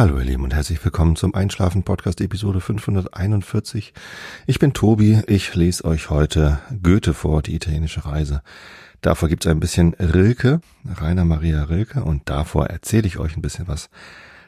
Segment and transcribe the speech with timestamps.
[0.00, 3.92] Hallo ihr Lieben und herzlich willkommen zum Einschlafen Podcast Episode 541.
[4.46, 8.40] Ich bin Tobi, ich lese euch heute Goethe vor, die italienische Reise.
[9.02, 13.68] Davor gibt's ein bisschen Rilke, Rainer Maria Rilke und davor erzähle ich euch ein bisschen
[13.68, 13.90] was,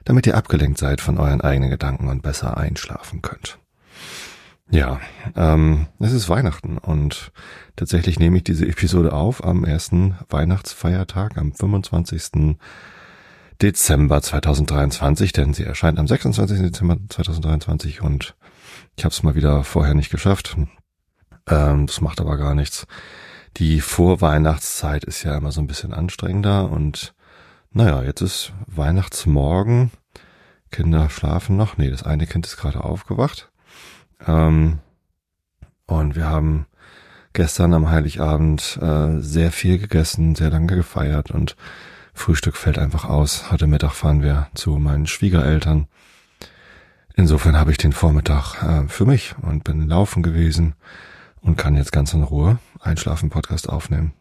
[0.07, 3.59] damit ihr abgelenkt seid von euren eigenen Gedanken und besser einschlafen könnt.
[4.71, 5.03] Ja,
[5.37, 7.31] ähm, es ist Weihnachten und
[7.77, 12.57] tatsächlich nehme ich diese Episode auf am ersten Weihnachtsfeiertag, am 25.
[13.63, 16.61] Dezember 2023, denn sie erscheint am 26.
[16.63, 18.35] Dezember 2023 und
[18.97, 20.57] ich habe es mal wieder vorher nicht geschafft.
[21.47, 22.89] Ähm, das macht aber gar nichts.
[23.59, 27.15] Die Vorweihnachtszeit ist ja immer so ein bisschen anstrengender und
[27.71, 29.93] naja, jetzt ist Weihnachtsmorgen.
[30.73, 31.77] Kinder schlafen noch.
[31.77, 33.53] Nee, das eine Kind ist gerade aufgewacht.
[34.27, 34.81] Ähm,
[35.87, 36.67] und wir haben
[37.33, 41.57] gestern am Heiligabend äh, sehr viel gegessen, sehr lange gefeiert und
[42.13, 43.51] Frühstück fällt einfach aus.
[43.51, 45.89] Heute Mittag fahren wir zu meinen Schwiegereltern.
[47.15, 50.75] Insofern habe ich den Vormittag äh, für mich und bin laufen gewesen
[51.41, 54.13] und kann jetzt ganz in Ruhe Einschlafen-Podcast aufnehmen.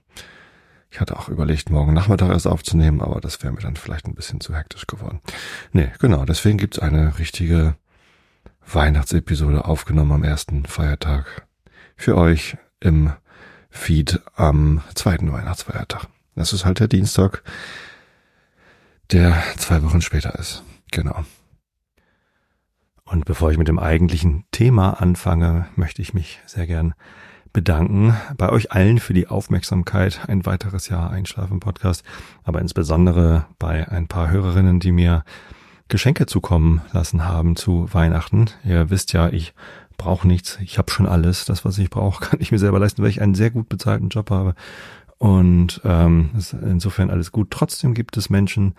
[0.89, 4.16] Ich hatte auch überlegt, morgen Nachmittag erst aufzunehmen, aber das wäre mir dann vielleicht ein
[4.16, 5.21] bisschen zu hektisch geworden.
[5.71, 7.75] Nee, genau, deswegen gibt's eine richtige
[8.66, 11.47] Weihnachtsepisode aufgenommen am ersten Feiertag
[11.95, 13.13] für euch im
[13.69, 16.07] Feed am zweiten Weihnachtsfeiertag.
[16.42, 17.44] Das ist halt der Dienstag,
[19.11, 20.64] der zwei Wochen später ist.
[20.89, 21.23] Genau.
[23.06, 26.95] Und bevor ich mit dem eigentlichen Thema anfange, möchte ich mich sehr gern
[27.53, 30.22] bedanken bei euch allen für die Aufmerksamkeit.
[30.28, 32.03] Ein weiteres Jahr Einschlafen Podcast,
[32.44, 35.23] aber insbesondere bei ein paar Hörerinnen, die mir
[35.89, 38.45] Geschenke zukommen lassen haben zu Weihnachten.
[38.64, 39.53] Ihr wisst ja, ich
[40.02, 40.58] brauche nichts.
[40.64, 41.45] Ich habe schon alles.
[41.45, 44.09] Das, was ich brauche, kann ich mir selber leisten, weil ich einen sehr gut bezahlten
[44.09, 44.56] Job habe.
[45.22, 47.52] Und ähm, ist insofern alles gut.
[47.52, 48.73] Trotzdem gibt es Menschen,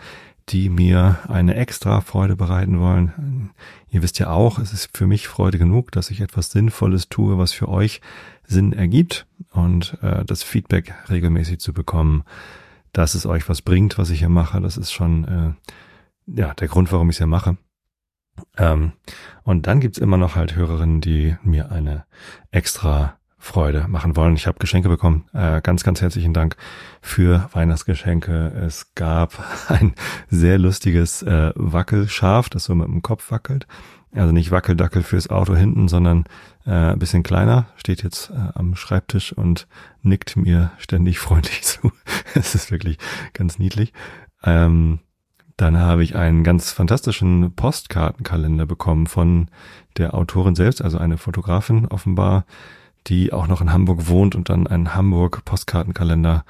[0.48, 3.52] die mir eine extra Freude bereiten wollen.
[3.88, 7.38] Ihr wisst ja auch, es ist für mich Freude genug, dass ich etwas Sinnvolles tue,
[7.38, 8.00] was für euch
[8.44, 12.24] Sinn ergibt und äh, das Feedback regelmäßig zu bekommen,
[12.92, 14.60] dass es euch was bringt, was ich hier mache.
[14.60, 15.52] Das ist schon äh,
[16.26, 17.56] ja der Grund, warum ich es hier mache.
[18.56, 18.94] Ähm,
[19.44, 22.04] und dann gibt's immer noch halt Hörerinnen, die mir eine
[22.50, 24.36] extra Freude machen wollen.
[24.36, 25.24] Ich habe Geschenke bekommen.
[25.32, 26.54] Äh, ganz, ganz herzlichen Dank
[27.00, 28.52] für Weihnachtsgeschenke.
[28.64, 29.32] Es gab
[29.68, 29.94] ein
[30.30, 33.66] sehr lustiges äh, Wackelschaf, das so mit dem Kopf wackelt.
[34.14, 36.24] Also nicht Wackeldackel fürs Auto hinten, sondern
[36.66, 37.66] äh, ein bisschen kleiner.
[37.74, 39.66] Steht jetzt äh, am Schreibtisch und
[40.02, 41.90] nickt mir ständig freundlich zu.
[42.34, 42.98] Es ist wirklich
[43.32, 43.92] ganz niedlich.
[44.44, 45.00] Ähm,
[45.56, 49.48] dann habe ich einen ganz fantastischen Postkartenkalender bekommen von
[49.96, 52.44] der Autorin selbst, also eine Fotografin offenbar,
[53.06, 56.44] die auch noch in Hamburg wohnt und dann einen Hamburg Postkartenkalender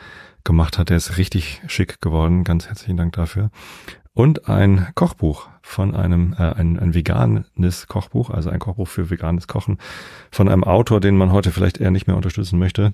[0.45, 0.91] gemacht hat.
[0.91, 2.45] Der ist richtig schick geworden.
[2.45, 3.51] Ganz herzlichen Dank dafür.
[4.15, 9.49] Und ein Kochbuch von einem, äh, ein, ein veganes Kochbuch, also ein Kochbuch für veganes
[9.49, 9.79] Kochen
[10.31, 12.93] von einem Autor, den man heute vielleicht eher nicht mehr unterstützen möchte,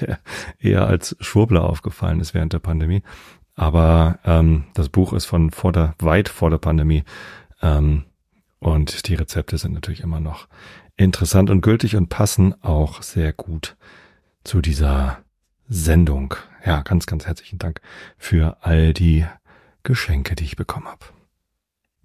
[0.00, 0.20] der
[0.58, 3.02] eher als Schwurbler aufgefallen ist während der Pandemie.
[3.56, 7.04] Aber ähm, das Buch ist von vor der, weit vor der Pandemie.
[7.60, 8.04] Ähm,
[8.58, 10.48] und die Rezepte sind natürlich immer noch
[10.96, 13.76] interessant und gültig und passen auch sehr gut
[14.44, 15.18] zu dieser
[15.68, 16.34] Sendung.
[16.64, 17.80] Ja, ganz, ganz herzlichen Dank
[18.16, 19.26] für all die
[19.82, 21.04] Geschenke, die ich bekommen habe.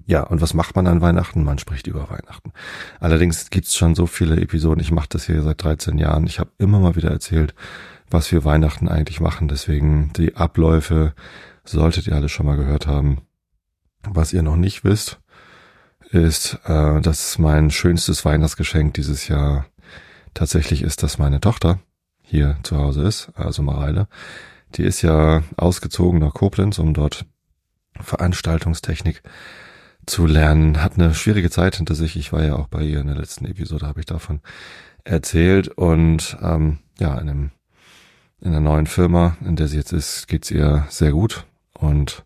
[0.05, 1.43] Ja, und was macht man an Weihnachten?
[1.43, 2.51] Man spricht über Weihnachten.
[2.99, 4.81] Allerdings gibt's schon so viele Episoden.
[4.81, 6.25] Ich mache das hier seit 13 Jahren.
[6.25, 7.53] Ich habe immer mal wieder erzählt,
[8.09, 9.47] was wir Weihnachten eigentlich machen.
[9.47, 11.13] Deswegen die Abläufe
[11.63, 13.21] solltet ihr alle schon mal gehört haben.
[14.01, 15.19] Was ihr noch nicht wisst,
[16.11, 19.65] ist, äh, dass mein schönstes Weihnachtsgeschenk dieses Jahr
[20.33, 21.79] tatsächlich ist, dass meine Tochter
[22.21, 24.07] hier zu Hause ist, also Mareile.
[24.75, 27.25] Die ist ja ausgezogen nach Koblenz, um dort
[27.99, 29.23] Veranstaltungstechnik
[30.05, 30.81] zu lernen.
[30.83, 32.15] Hat eine schwierige Zeit hinter sich.
[32.15, 34.41] Ich war ja auch bei ihr in der letzten Episode, habe ich davon
[35.03, 35.69] erzählt.
[35.69, 37.51] Und ähm, ja, in, einem,
[38.41, 42.25] in einer neuen Firma, in der sie jetzt ist, geht's ihr sehr gut und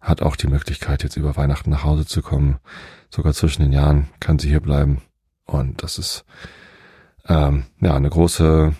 [0.00, 2.58] hat auch die Möglichkeit, jetzt über Weihnachten nach Hause zu kommen.
[3.14, 5.02] Sogar zwischen den Jahren kann sie hier bleiben.
[5.44, 6.24] Und das ist
[7.28, 8.74] ähm, ja eine große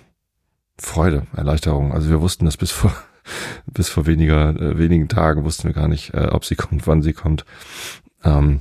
[0.79, 1.93] Freude, Erleichterung.
[1.93, 2.93] Also wir wussten das bis vor
[3.67, 7.03] bis vor weniger äh, wenigen Tagen wussten wir gar nicht, äh, ob sie kommt, wann
[7.03, 7.45] sie kommt.
[8.25, 8.61] Ähm,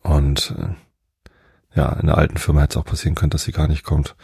[0.00, 3.68] und äh, ja, in der alten Firma hätte es auch passieren können, dass sie gar
[3.68, 4.16] nicht kommt.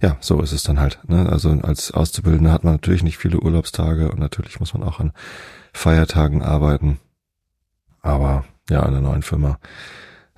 [0.00, 1.00] Ja, so ist es dann halt.
[1.08, 1.28] Ne?
[1.28, 5.12] Also als Auszubildender hat man natürlich nicht viele Urlaubstage und natürlich muss man auch an
[5.72, 7.00] Feiertagen arbeiten.
[8.00, 9.58] Aber ja, in der neuen Firma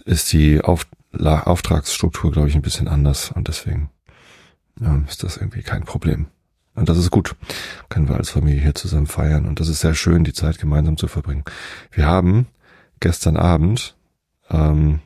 [0.04, 3.90] ist die Auf Auftragsstruktur, glaube ich, ein bisschen anders und deswegen
[4.80, 6.26] ja, ist das irgendwie kein Problem.
[6.74, 7.34] Und das ist gut.
[7.88, 10.96] Können wir als Familie hier zusammen feiern und das ist sehr schön, die Zeit gemeinsam
[10.96, 11.44] zu verbringen.
[11.90, 12.46] Wir haben
[13.00, 13.96] gestern Abend.
[14.48, 15.00] Ähm,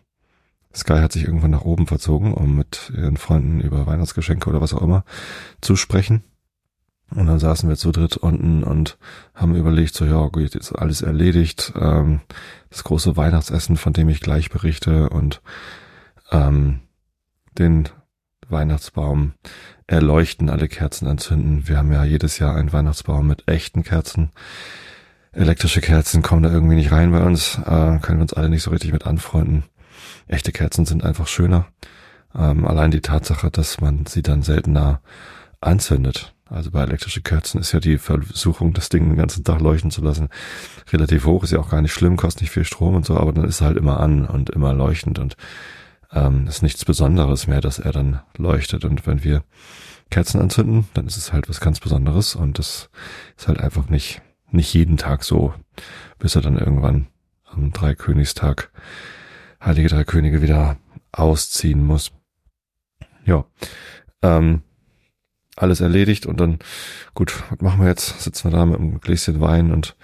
[0.75, 4.75] Sky hat sich irgendwann nach oben verzogen, um mit ihren Freunden über Weihnachtsgeschenke oder was
[4.75, 5.05] auch immer
[5.61, 6.23] zu sprechen.
[7.15, 8.99] Und dann saßen wir zu dritt unten und
[9.35, 11.73] haben überlegt, so ja, gut, jetzt ist alles erledigt.
[11.81, 12.21] Ähm,
[12.71, 15.41] das große Weihnachtsessen, von dem ich gleich berichte und
[16.33, 16.81] ähm,
[17.57, 17.89] den
[18.49, 19.35] Weihnachtsbaum
[19.87, 21.69] erleuchten, alle Kerzen anzünden.
[21.69, 24.31] Wir haben ja jedes Jahr einen Weihnachtsbaum mit echten Kerzen.
[25.33, 28.63] Elektrische Kerzen kommen da irgendwie nicht rein bei uns, äh, können wir uns alle nicht
[28.63, 29.65] so richtig mit anfreunden.
[30.27, 31.67] Echte Kerzen sind einfach schöner.
[32.35, 35.01] Ähm, allein die Tatsache, dass man sie dann seltener
[35.61, 36.34] anzündet.
[36.47, 40.03] Also bei elektrischen Kerzen ist ja die Versuchung, das Ding den ganzen Tag leuchten zu
[40.03, 40.29] lassen,
[40.93, 41.43] relativ hoch.
[41.43, 43.61] Ist ja auch gar nicht schlimm, kostet nicht viel Strom und so, aber dann ist
[43.61, 45.37] er halt immer an und immer leuchtend und
[46.13, 48.85] ähm, ist nichts Besonderes mehr, dass er dann leuchtet.
[48.85, 49.43] Und wenn wir
[50.11, 52.91] Kerzen anzünden, dann ist es halt was ganz Besonderes und das
[53.37, 54.21] ist halt einfach nicht,
[54.51, 55.55] nicht jeden Tag so,
[56.19, 57.09] bis er dann irgendwann
[57.45, 58.71] am Dreikönigstag
[59.65, 60.77] Heilige Drei Könige wieder
[61.11, 62.13] ausziehen muss.
[63.25, 63.47] Ja,
[64.21, 64.63] ähm,
[65.57, 66.59] alles erledigt und dann,
[67.15, 68.21] gut, was machen wir jetzt?
[68.21, 69.97] Sitzen wir da mit einem Gläschen Wein und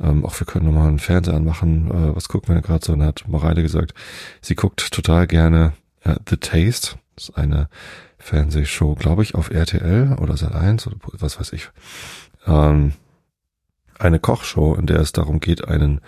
[0.00, 1.90] ähm, auch wir können nochmal einen Fernseher anmachen.
[1.90, 2.92] Äh, was gucken wir gerade so?
[2.92, 3.94] Und hat Mareile gesagt,
[4.40, 5.72] sie guckt total gerne
[6.04, 6.98] äh, The Taste.
[7.14, 7.68] Das ist eine
[8.18, 11.70] Fernsehshow, glaube ich, auf RTL oder Sat1 oder was weiß ich.
[12.46, 12.92] Ähm,
[13.98, 16.00] eine Kochshow, in der es darum geht, einen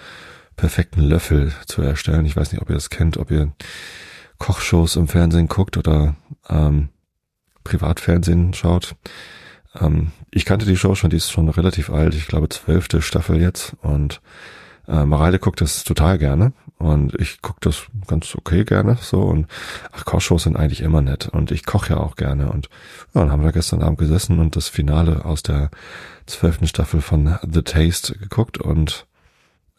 [0.56, 2.26] perfekten Löffel zu erstellen.
[2.26, 3.52] Ich weiß nicht, ob ihr das kennt, ob ihr
[4.38, 6.16] Kochshows im Fernsehen guckt oder
[6.48, 6.90] ähm,
[7.68, 8.94] Privatfernsehen schaut.
[9.78, 13.40] Ähm, ich kannte die Show schon, die ist schon relativ alt, ich glaube zwölfte Staffel
[13.40, 14.20] jetzt und
[14.86, 19.46] äh, Mareile guckt das total gerne und ich gucke das ganz okay gerne so und
[19.92, 22.70] ach, Kochshows sind eigentlich immer nett und ich koche ja auch gerne und
[23.14, 25.70] ja, dann haben wir gestern Abend gesessen und das Finale aus der
[26.26, 29.06] zwölften Staffel von The Taste geguckt und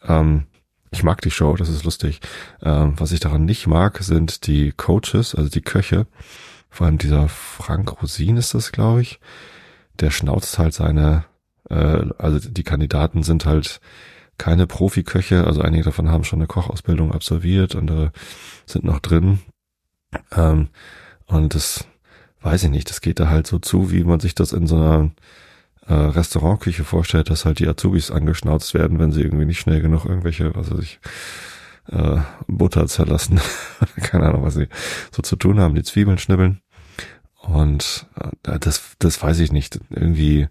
[0.06, 0.44] ähm,
[0.92, 2.20] ich mag die Show, das ist lustig.
[2.62, 6.06] Ähm, was ich daran nicht mag, sind die Coaches, also die Köche.
[6.70, 9.20] Vor allem dieser Frank Rosin ist das, glaube ich.
[9.98, 11.24] Der schnauzt halt seine,
[11.68, 13.80] äh, also die Kandidaten sind halt
[14.38, 18.12] keine Profiköche, also einige davon haben schon eine Kochausbildung absolviert, andere
[18.64, 19.40] sind noch drin.
[20.34, 20.68] Ähm,
[21.26, 21.84] und das
[22.40, 24.76] weiß ich nicht, das geht da halt so zu, wie man sich das in so
[24.76, 25.10] einer
[25.86, 30.06] äh, Restaurantküche vorstellt, dass halt die Azubis angeschnauzt werden, wenn sie irgendwie nicht schnell genug
[30.06, 31.00] irgendwelche, was weiß ich,
[31.90, 33.40] äh, Butter zerlassen.
[33.96, 34.68] Keine Ahnung, was sie
[35.12, 36.60] so zu tun haben, die Zwiebeln schnibbeln.
[37.40, 38.06] Und
[38.46, 39.80] äh, das, das weiß ich nicht.
[39.90, 40.48] Irgendwie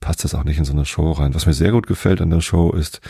[0.00, 1.34] passt das auch nicht in so eine Show rein.
[1.34, 3.00] Was mir sehr gut gefällt an der Show ist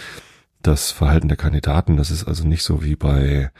[0.62, 1.96] das Verhalten der Kandidaten.
[1.96, 3.50] Das ist also nicht so wie bei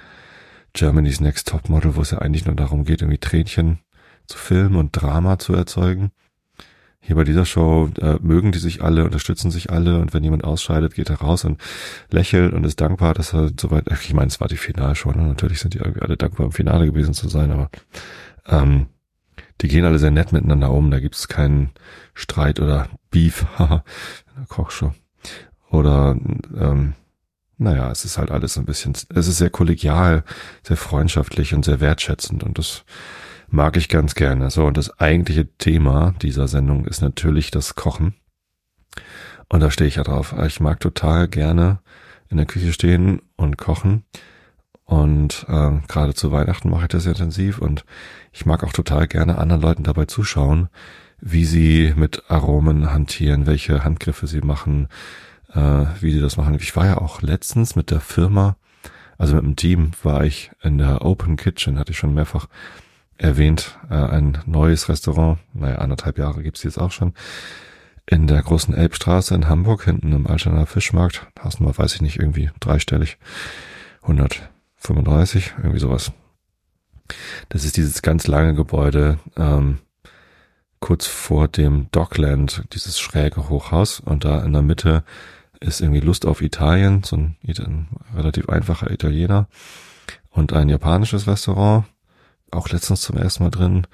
[0.73, 3.81] Germany's Next Top Model, wo es ja eigentlich nur darum geht, irgendwie Tränchen
[4.27, 6.11] zu filmen und Drama zu erzeugen,
[7.01, 10.45] hier bei dieser Show äh, mögen die sich alle, unterstützen sich alle und wenn jemand
[10.45, 11.61] ausscheidet, geht er raus und
[12.11, 15.23] lächelt und ist dankbar, dass er soweit, ich meine, es war die Finalshow, ne?
[15.23, 17.71] natürlich sind die irgendwie alle dankbar im Finale gewesen zu sein, aber
[18.47, 18.87] ähm,
[19.61, 21.71] die gehen alle sehr nett miteinander um, da gibt es keinen
[22.15, 23.85] Streit oder Beef, haha,
[24.49, 24.93] Kochshow.
[25.71, 26.17] Oder
[26.59, 26.95] ähm,
[27.59, 30.25] naja, es ist halt alles ein bisschen, es ist sehr kollegial,
[30.63, 32.85] sehr freundschaftlich und sehr wertschätzend und das
[33.49, 34.51] mag ich ganz gerne.
[34.51, 38.15] So, und das eigentliche Thema dieser Sendung ist natürlich das Kochen.
[39.49, 40.35] Und da stehe ich ja drauf.
[40.47, 41.81] Ich mag total gerne
[42.29, 44.05] in der Küche stehen und kochen.
[44.85, 47.59] Und äh, gerade zu Weihnachten mache ich das intensiv.
[47.59, 47.85] Und
[48.33, 50.69] ich mag auch total gerne anderen Leuten dabei zuschauen,
[51.21, 54.88] wie sie mit Aromen hantieren, welche Handgriffe sie machen,
[55.53, 56.55] äh, wie sie das machen.
[56.55, 58.57] Ich war ja auch letztens mit der Firma,
[59.19, 62.47] also mit dem Team, war ich in der Open Kitchen, hatte ich schon mehrfach
[63.18, 67.14] erwähnt, äh, ein neues Restaurant, naja, anderthalb Jahre gibt's jetzt auch schon,
[68.06, 72.50] in der großen Elbstraße in Hamburg, hinten im Altener Fischmarkt, Hausnummer weiß ich nicht, irgendwie
[72.61, 73.18] dreistellig,
[74.02, 76.12] 135, irgendwie sowas.
[77.49, 79.78] Das ist dieses ganz lange Gebäude, ähm,
[80.80, 84.00] kurz vor dem Dockland, dieses schräge Hochhaus.
[84.00, 85.04] Und da in der Mitte
[85.61, 89.49] ist irgendwie Lust auf Italien, so ein, ein relativ einfacher Italiener
[90.30, 91.87] und ein japanisches Restaurant
[92.57, 93.87] auch letztens zum ersten Mal drin.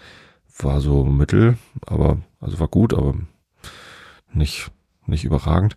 [0.59, 3.14] War so mittel, aber, also war gut, aber
[4.33, 4.71] nicht,
[5.07, 5.76] nicht überragend.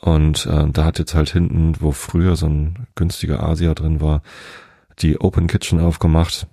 [0.00, 4.22] Und äh, da hat jetzt halt hinten, wo früher so ein günstiger Asia drin war,
[4.98, 6.46] die Open Kitchen aufgemacht.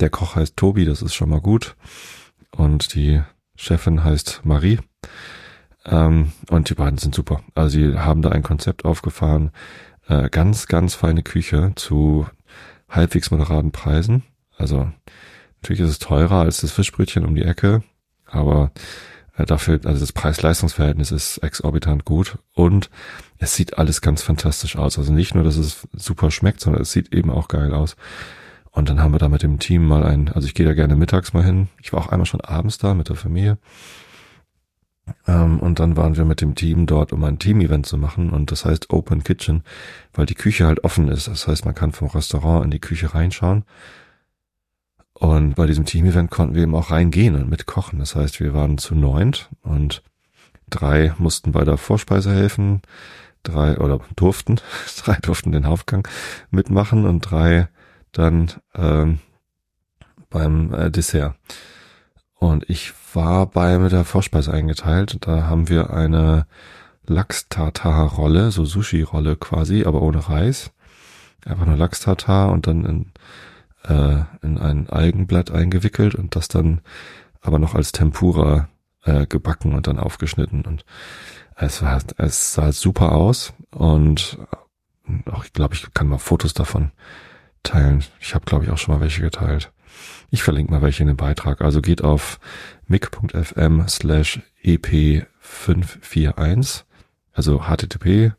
[0.00, 1.76] Der Koch heißt Tobi, das ist schon mal gut.
[2.50, 3.22] Und die
[3.56, 4.80] Chefin heißt Marie.
[5.84, 7.42] Ähm, und die beiden sind super.
[7.54, 9.50] Also sie haben da ein Konzept aufgefahren.
[10.08, 12.26] Äh, ganz, ganz feine Küche zu
[12.88, 14.22] halbwegs moderaten Preisen.
[14.56, 14.90] Also
[15.60, 17.82] natürlich ist es teurer als das Fischbrötchen um die Ecke,
[18.26, 18.70] aber
[19.36, 22.88] Äh, dafür, also das Preis-Leistungs-Verhältnis ist exorbitant gut und
[23.38, 24.96] es sieht alles ganz fantastisch aus.
[24.96, 27.96] Also nicht nur, dass es super schmeckt, sondern es sieht eben auch geil aus.
[28.70, 30.94] Und dann haben wir da mit dem Team mal ein, also ich gehe da gerne
[30.94, 31.68] mittags mal hin.
[31.82, 33.58] Ich war auch einmal schon abends da mit der Familie.
[35.26, 38.30] Ähm, und dann waren wir mit dem Team dort, um ein Team-Event zu machen.
[38.30, 39.64] Und das heißt Open Kitchen,
[40.12, 41.26] weil die Küche halt offen ist.
[41.26, 43.64] Das heißt, man kann vom Restaurant in die Küche reinschauen.
[45.14, 48.00] Und bei diesem Team-Event konnten wir eben auch reingehen und mitkochen.
[48.00, 50.02] Das heißt, wir waren zu neunt und
[50.68, 52.82] drei mussten bei der Vorspeise helfen,
[53.44, 54.60] drei oder durften,
[55.04, 56.06] drei durften den Hauptgang
[56.50, 57.68] mitmachen und drei
[58.10, 59.20] dann ähm,
[60.30, 61.36] beim äh, Dessert.
[62.34, 65.18] Und ich war bei mit der Vorspeise eingeteilt.
[65.20, 66.46] Da haben wir eine
[67.06, 70.72] Lachs-Tartar-Rolle, so Sushi-Rolle quasi, aber ohne Reis.
[71.46, 73.12] Einfach nur Lachs-Tartar und dann in
[73.84, 76.80] äh, in ein Algenblatt eingewickelt und das dann
[77.40, 78.68] aber noch als Tempura
[79.04, 80.84] äh, gebacken und dann aufgeschnitten und
[81.56, 84.38] es war es sah super aus und
[85.30, 86.90] auch ich glaube ich kann mal Fotos davon
[87.62, 88.02] teilen.
[88.20, 89.70] Ich habe glaube ich auch schon mal welche geteilt.
[90.30, 91.60] Ich verlinke mal welche in den Beitrag.
[91.60, 92.40] Also geht auf
[92.86, 96.84] mic.fm slash ep541,
[97.32, 98.32] also http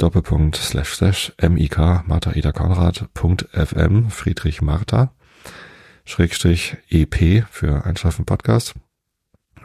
[0.00, 5.12] Doppelpunkt slash slash mik Martha Ida Konrad Punkt fm Friedrich Martha
[6.06, 8.72] Schrägstrich EP für Einschlafen Podcast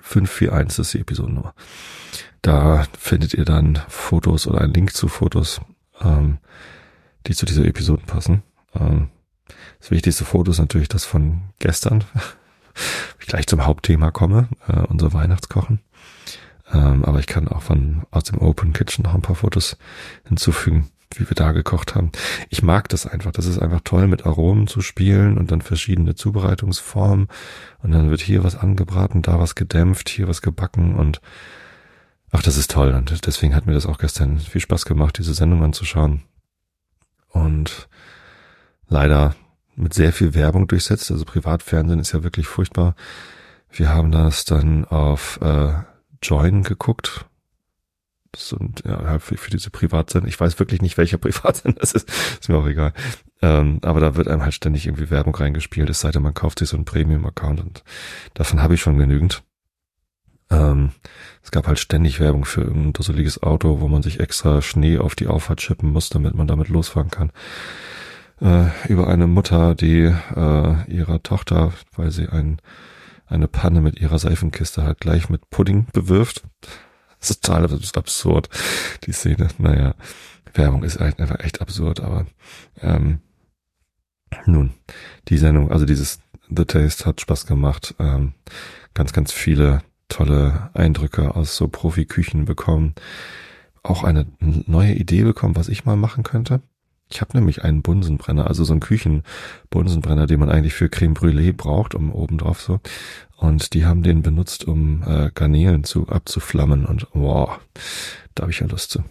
[0.01, 1.56] 541 ist die Episodennummer.
[2.42, 5.62] Da findet ihr dann Fotos oder einen Link zu Fotos,
[6.01, 6.39] ähm,
[7.27, 8.44] die zu dieser Episode passen.
[8.74, 9.12] Ähm,
[9.80, 12.04] das wichtigste Foto ist natürlich das von gestern,
[13.22, 15.80] ich gleich zum Hauptthema komme, äh, unser Weihnachtskochen.
[16.72, 19.78] Ähm, aber ich kann auch von aus dem Open Kitchen noch ein paar Fotos
[20.28, 22.12] hinzufügen, wie wir da gekocht haben.
[22.50, 23.32] Ich mag das einfach.
[23.32, 27.28] Das ist einfach toll, mit Aromen zu spielen und dann verschiedene Zubereitungsformen.
[27.84, 31.22] Und dann wird hier was angebraten, da was gedämpft, hier was gebacken und
[32.32, 32.94] ach, das ist toll.
[32.94, 36.24] Und deswegen hat mir das auch gestern viel Spaß gemacht, diese Sendung anzuschauen.
[37.30, 37.88] Und
[38.88, 39.36] leider
[39.76, 41.12] mit sehr viel Werbung durchsetzt.
[41.12, 42.96] Also Privatfernsehen ist ja wirklich furchtbar.
[43.72, 45.74] Wir haben das dann auf äh,
[46.22, 47.26] Join geguckt.
[48.36, 50.28] Sind ja für, für diese Privatsender.
[50.28, 52.10] Ich weiß wirklich nicht, welcher Privatsender das ist.
[52.10, 52.94] Ist mir auch egal.
[53.42, 56.60] Ähm, aber da wird einem halt ständig irgendwie Werbung reingespielt, es sei denn, man kauft
[56.60, 57.84] sich so einen Premium-Account und
[58.34, 59.44] davon habe ich schon genügend.
[60.50, 60.92] Ähm,
[61.44, 65.16] es gab halt ständig Werbung für irgendein dusseliges Auto, wo man sich extra Schnee auf
[65.16, 67.32] die Auffahrt schippen muss, damit man damit losfahren kann.
[68.42, 72.60] Äh, über eine Mutter, die äh, ihrer Tochter, weil sie ein
[73.27, 76.44] eine Panne mit ihrer Seifenkiste halt gleich mit Pudding bewirft.
[77.20, 77.65] Das ist total
[77.96, 78.50] absurd,
[79.05, 79.48] die Szene.
[79.58, 79.96] Naja,
[80.53, 82.25] Werbung ist halt einfach echt absurd, aber
[82.82, 83.20] ähm,
[84.46, 84.74] nun,
[85.27, 87.96] die Sendung, also dieses The Taste hat Spaß gemacht.
[88.00, 88.34] Ähm,
[88.94, 92.96] ganz, ganz viele tolle Eindrücke aus so Profiküchen bekommen.
[93.82, 96.62] Auch eine neue Idee bekommen, was ich mal machen könnte.
[97.10, 101.54] Ich habe nämlich einen Bunsenbrenner, also so einen Küchenbunsenbrenner, den man eigentlich für Creme Brûlée
[101.54, 102.80] braucht, um oben drauf so.
[103.38, 107.60] Und die haben den benutzt, um äh, Garnelen zu abzuflammen und wow,
[108.34, 109.04] da habe ich ja Lust zu.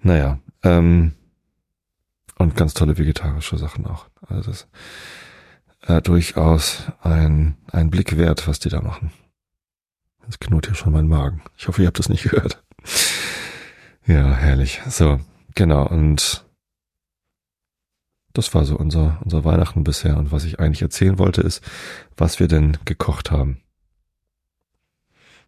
[0.00, 1.12] Naja, ähm,
[2.38, 4.06] und ganz tolle vegetarische Sachen auch.
[4.26, 4.68] Also das
[5.82, 9.12] äh, durchaus ein, ein Blick wert, was die da machen.
[10.26, 11.42] Das knurrt hier schon mein Magen.
[11.56, 12.62] Ich hoffe, ihr habt das nicht gehört.
[14.06, 14.82] Ja, herrlich.
[14.88, 15.20] So,
[15.54, 16.44] Genau, und
[18.32, 20.16] das war so unser, unser Weihnachten bisher.
[20.16, 21.62] Und was ich eigentlich erzählen wollte, ist,
[22.16, 23.60] was wir denn gekocht haben.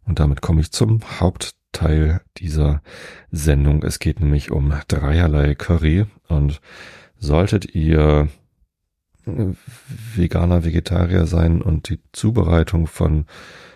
[0.04, 2.80] Und damit komme ich zum Hauptteil dieser
[3.32, 3.82] Sendung.
[3.82, 6.06] Es geht nämlich um dreierlei Curry.
[6.28, 6.60] Und
[7.18, 8.28] solltet ihr
[9.24, 13.26] Veganer, Vegetarier sein und die Zubereitung von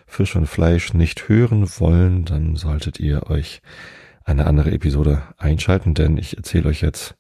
[0.06, 3.60] Fisch und Fleisch nicht hören wollen, dann solltet ihr euch
[4.30, 7.16] eine andere Episode einschalten, denn ich erzähle euch jetzt,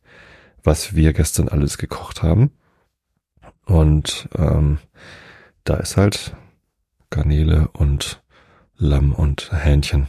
[0.62, 2.52] was wir gestern alles gekocht haben.
[3.66, 4.78] Und ähm,
[5.64, 6.36] da ist halt
[7.10, 8.22] Garnele und
[8.76, 10.08] Lamm und Hähnchen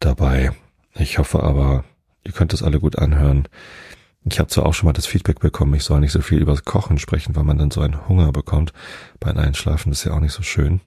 [0.00, 0.52] dabei.
[0.94, 1.84] Ich hoffe aber,
[2.24, 3.48] ihr könnt es alle gut anhören.
[4.24, 6.52] Ich habe zwar auch schon mal das Feedback bekommen, ich soll nicht so viel über
[6.52, 8.72] das Kochen sprechen, weil man dann so einen Hunger bekommt
[9.18, 9.90] beim Einschlafen.
[9.90, 10.80] Das ist ja auch nicht so schön.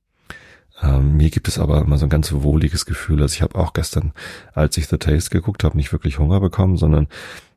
[0.83, 3.21] Ähm, mir gibt es aber immer so ein ganz wohliges Gefühl.
[3.21, 4.13] Also ich habe auch gestern,
[4.53, 7.07] als ich The Taste geguckt habe, nicht wirklich Hunger bekommen, sondern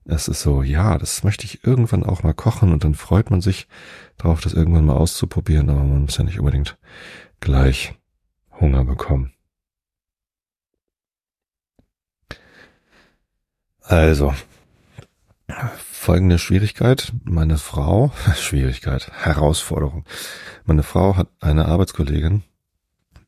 [0.04, 3.40] es ist so, ja, das möchte ich irgendwann auch mal kochen und dann freut man
[3.40, 3.66] sich
[4.16, 6.78] darauf, das irgendwann mal auszuprobieren, aber man muss ja nicht unbedingt
[7.40, 7.95] gleich
[8.61, 9.33] Hunger bekommen.
[13.83, 14.35] Also,
[15.78, 17.12] folgende Schwierigkeit.
[17.25, 20.04] Meine Frau, Schwierigkeit, Herausforderung.
[20.64, 22.45] Meine Frau hat eine Arbeitskollegin,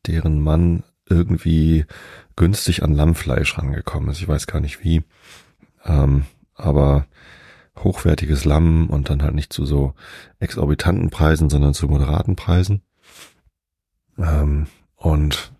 [0.07, 1.85] deren Mann irgendwie
[2.35, 4.21] günstig an Lammfleisch rangekommen ist.
[4.21, 5.03] Ich weiß gar nicht wie.
[5.85, 6.25] Ähm,
[6.55, 7.05] aber
[7.77, 9.93] hochwertiges Lamm und dann halt nicht zu so
[10.39, 12.81] exorbitanten Preisen, sondern zu moderaten Preisen.
[14.17, 15.53] Ähm, und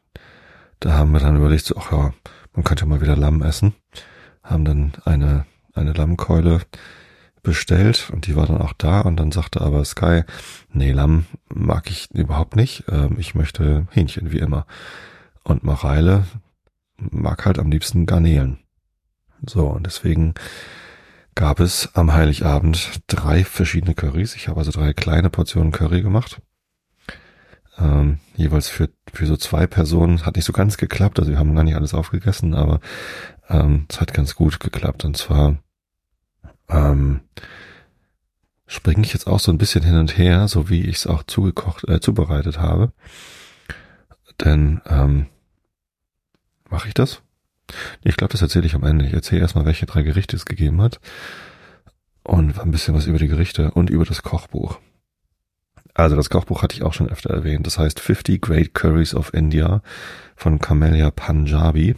[0.79, 2.13] da haben wir dann überlegt, so, ach ja,
[2.53, 3.74] man könnte mal wieder Lamm essen.
[4.43, 6.62] Haben dann eine, eine Lammkeule
[7.50, 10.22] bestellt und die war dann auch da und dann sagte aber Sky,
[10.72, 12.84] nee, Lamm mag ich überhaupt nicht.
[12.89, 14.68] Ähm, ich möchte Hähnchen wie immer.
[15.44, 16.25] Und Mareile
[16.98, 18.60] mag halt am liebsten Garnelen.
[19.48, 20.36] So, und deswegen
[21.34, 24.36] gab es am Heiligabend drei verschiedene Currys.
[24.36, 26.39] Ich habe also drei kleine Portionen Curry gemacht.
[27.79, 30.24] Ähm, jeweils für, für so zwei Personen.
[30.24, 32.79] Hat nicht so ganz geklappt, also wir haben gar nicht alles aufgegessen, aber
[33.50, 35.03] ähm, es hat ganz gut geklappt.
[35.03, 35.58] Und zwar
[36.70, 37.22] ähm,
[38.68, 41.24] springe ich jetzt auch so ein bisschen hin und her, so wie ich es auch
[41.24, 42.92] zugekocht, äh, zubereitet habe.
[44.44, 45.28] Denn ähm,
[46.70, 47.22] mache ich das?
[48.04, 49.06] Ich glaube, das erzähle ich am Ende.
[49.06, 51.00] Ich erzähle erstmal, welche drei Gerichte es gegeben hat.
[52.24, 54.80] Und ein bisschen was über die Gerichte und über das Kochbuch.
[55.94, 57.66] Also das Kochbuch hatte ich auch schon öfter erwähnt.
[57.66, 59.82] Das heißt 50 Great Curries of India
[60.36, 61.96] von Camellia Punjabi.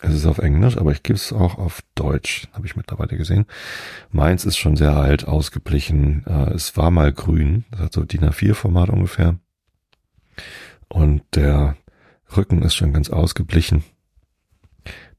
[0.00, 3.46] Es ist auf Englisch, aber ich gebe es auch auf Deutsch, habe ich mittlerweile gesehen.
[4.10, 6.24] Meins ist schon sehr alt, ausgeblichen.
[6.26, 9.38] Äh, es war mal grün, das hat so DIN A4-Format ungefähr.
[10.88, 11.76] Und der
[12.36, 13.84] Rücken ist schon ganz ausgeblichen.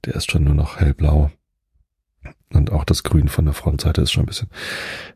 [0.05, 1.31] Der ist schon nur noch hellblau.
[2.53, 4.50] Und auch das Grün von der Frontseite ist schon ein bisschen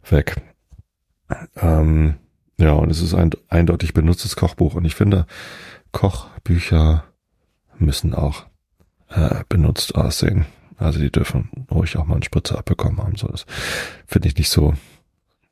[0.09, 0.41] weg.
[1.55, 2.15] Ähm,
[2.57, 4.75] ja, und es ist ein eindeutig benutztes Kochbuch.
[4.75, 5.25] Und ich finde,
[5.91, 7.05] Kochbücher
[7.77, 8.45] müssen auch
[9.13, 10.45] äh, benutzt aussehen.
[10.77, 13.15] Also die dürfen ruhig auch mal einen Spritzer abbekommen haben.
[13.15, 13.45] So, das
[14.07, 14.73] finde ich nicht so,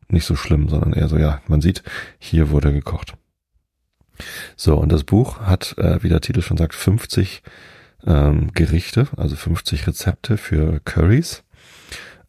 [0.10, 1.84] nicht so schlimm, sondern eher so, ja, man sieht,
[2.20, 3.14] hier wurde gekocht.
[4.56, 7.42] So, und das Buch hat, äh, wie der Titel schon sagt, 50
[8.06, 11.44] ähm, Gerichte, also 50 Rezepte für Curries.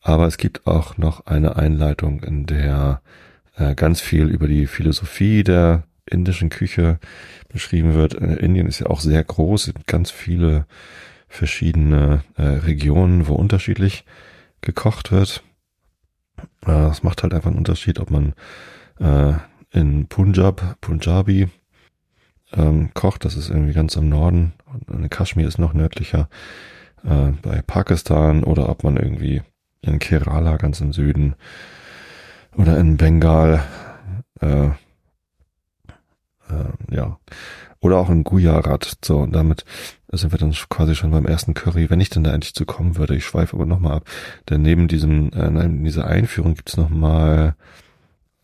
[0.01, 3.03] Aber es gibt auch noch eine Einleitung, in der
[3.57, 6.99] äh, ganz viel über die Philosophie der indischen Küche
[7.49, 8.15] beschrieben wird.
[8.15, 10.67] Äh, Indien ist ja auch sehr groß, ganz viele
[11.33, 14.05] verschiedene äh, Regionen, wo unterschiedlich
[14.61, 15.43] gekocht wird.
[16.67, 18.35] Äh, es macht halt einfach einen Unterschied, ob man
[19.01, 19.35] äh,
[19.71, 21.49] in Punjab, Punjabi
[22.53, 24.53] ähm, kocht, das ist irgendwie ganz am Norden,
[24.87, 26.29] und Kaschmir ist noch nördlicher,
[27.05, 28.45] äh, bei Pakistan.
[28.45, 29.43] Oder ob man irgendwie
[29.81, 31.35] in Kerala ganz im Süden
[32.57, 33.65] oder in Bengal,
[34.41, 34.73] äh, äh,
[36.91, 37.19] ja,
[37.83, 38.97] oder auch in Gujarat.
[39.05, 39.65] So, und damit
[40.11, 42.97] sind wir dann quasi schon beim ersten Curry, wenn ich denn da endlich zu kommen
[42.97, 43.17] würde.
[43.17, 44.09] Ich schweife aber nochmal ab.
[44.49, 47.57] Denn neben diesem, äh, neben dieser Einführung gibt's noch mal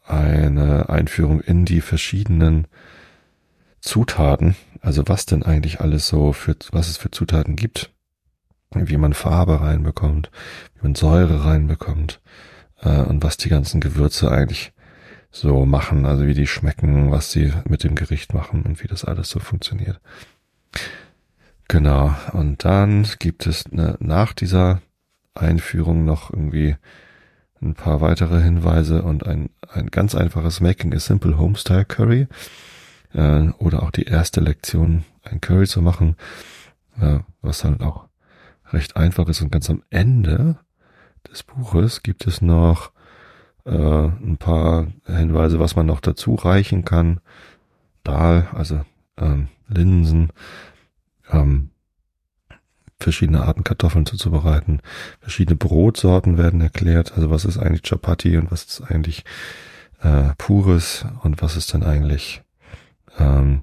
[0.04, 2.66] eine Einführung in die verschiedenen
[3.80, 4.56] Zutaten.
[4.80, 7.92] Also was denn eigentlich alles so für, was es für Zutaten gibt.
[8.74, 10.30] Wie man Farbe reinbekommt,
[10.74, 12.20] wie man Säure reinbekommt,
[12.80, 14.72] äh, und was die ganzen Gewürze eigentlich
[15.30, 19.04] so machen, also wie die schmecken, was sie mit dem Gericht machen und wie das
[19.04, 20.00] alles so funktioniert.
[21.68, 22.14] Genau.
[22.32, 24.80] Und dann gibt es eine, nach dieser
[25.34, 26.76] Einführung noch irgendwie
[27.60, 32.26] ein paar weitere Hinweise und ein, ein ganz einfaches Making a Simple Homestyle Curry
[33.12, 36.16] äh, oder auch die erste Lektion, ein Curry zu machen,
[37.00, 38.08] äh, was dann auch
[38.72, 40.56] recht einfach ist und ganz am Ende
[41.30, 42.92] des Buches gibt es noch
[43.68, 47.20] äh, ein paar Hinweise, was man noch dazu reichen kann.
[48.02, 48.80] Dahl, also
[49.18, 50.30] ähm, Linsen,
[51.30, 51.70] ähm,
[52.98, 54.80] verschiedene Arten Kartoffeln zuzubereiten.
[55.20, 57.12] Verschiedene Brotsorten werden erklärt.
[57.14, 59.24] Also was ist eigentlich Chapati und was ist eigentlich
[60.00, 62.42] äh, Pures und was ist dann eigentlich
[63.18, 63.62] ähm,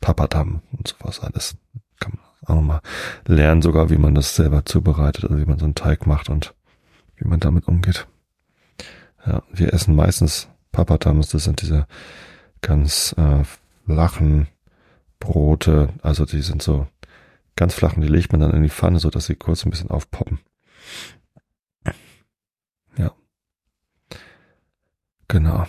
[0.00, 1.56] Papadam und sowas alles.
[1.98, 2.80] Kann man auch nochmal
[3.26, 6.54] lernen, sogar wie man das selber zubereitet, also wie man so einen Teig macht und
[7.16, 8.06] wie man damit umgeht.
[9.26, 11.86] Ja, wir essen meistens Papatams, das sind diese
[12.62, 13.44] ganz äh,
[13.84, 14.48] flachen
[15.18, 16.86] Brote, also die sind so
[17.56, 19.90] ganz flachen, die legt man dann in die Pfanne, so dass sie kurz ein bisschen
[19.90, 20.38] aufpoppen.
[22.96, 23.14] Ja.
[25.28, 25.66] Genau.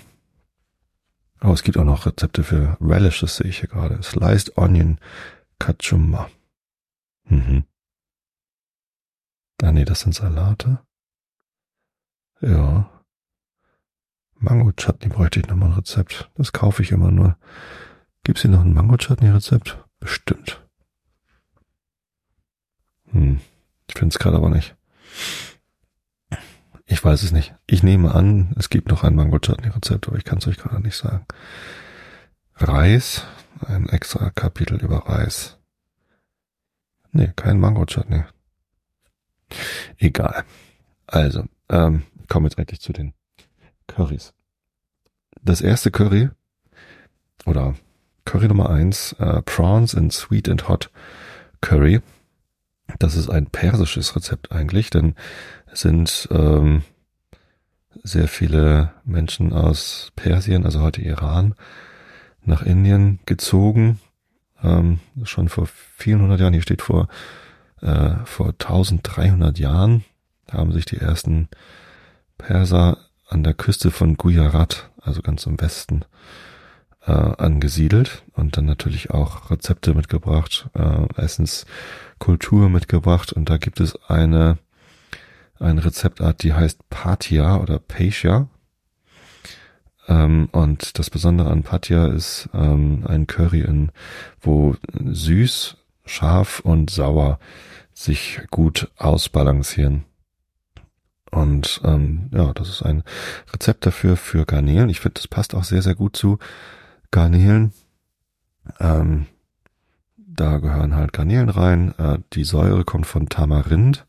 [1.43, 4.01] Oh, es gibt auch noch Rezepte für Relishes, sehe ich hier gerade.
[4.03, 4.99] Sliced Onion
[5.59, 6.29] Kachumba.
[7.25, 7.65] Mhm.
[9.61, 10.79] Ah nee, das sind Salate.
[12.41, 12.89] Ja.
[14.41, 16.29] Mango-Chutney bräuchte ich nochmal ein Rezept.
[16.35, 17.37] Das kaufe ich immer nur.
[18.23, 19.77] Gibt's hier noch ein Mango-Chutney-Rezept?
[19.99, 20.65] Bestimmt.
[23.11, 23.39] Hm.
[23.87, 24.75] Ich finde es gerade aber nicht.
[26.87, 27.53] Ich weiß es nicht.
[27.67, 30.97] Ich nehme an, es gibt noch ein Mango-Chutney-Rezept, aber ich kann es euch gerade nicht
[30.97, 31.25] sagen.
[32.55, 33.23] Reis.
[33.65, 35.59] ein extra Kapitel über Reis.
[37.11, 38.23] Nee, kein Mango Chutney.
[39.97, 40.45] Egal.
[41.05, 43.13] Also, ähm, kommen jetzt endlich zu den
[43.91, 44.33] Currys.
[45.43, 46.29] Das erste Curry
[47.45, 47.75] oder
[48.25, 50.91] Curry Nummer eins, äh, Prawns in Sweet and Hot
[51.61, 52.01] Curry.
[52.99, 55.15] Das ist ein persisches Rezept eigentlich, denn
[55.71, 56.83] es sind ähm,
[58.03, 61.55] sehr viele Menschen aus Persien, also heute Iran,
[62.43, 63.99] nach Indien gezogen.
[64.63, 67.07] Ähm, schon vor vielen hundert Jahren, hier steht vor,
[67.81, 70.03] äh, vor 1300 Jahren
[70.51, 71.49] haben sich die ersten
[72.37, 72.97] Perser
[73.31, 76.05] an der Küste von Gujarat, also ganz im Westen,
[77.05, 83.97] äh, angesiedelt und dann natürlich auch Rezepte mitgebracht, äh, Essenskultur mitgebracht und da gibt es
[84.07, 84.57] eine
[85.61, 88.47] eine Rezeptart, die heißt Patia oder Patia.
[90.07, 93.91] Ähm, und das Besondere an Patia ist ähm, ein Curry, in,
[94.41, 97.39] wo süß, scharf und sauer
[97.93, 100.05] sich gut ausbalancieren.
[101.31, 103.03] Und ähm, ja, das ist ein
[103.53, 104.89] Rezept dafür für Garnelen.
[104.89, 106.39] Ich finde, das passt auch sehr, sehr gut zu
[107.09, 107.71] Garnelen.
[108.79, 109.27] Ähm,
[110.17, 111.93] da gehören halt Garnelen rein.
[111.97, 114.05] Äh, die Säure kommt von Tamarind.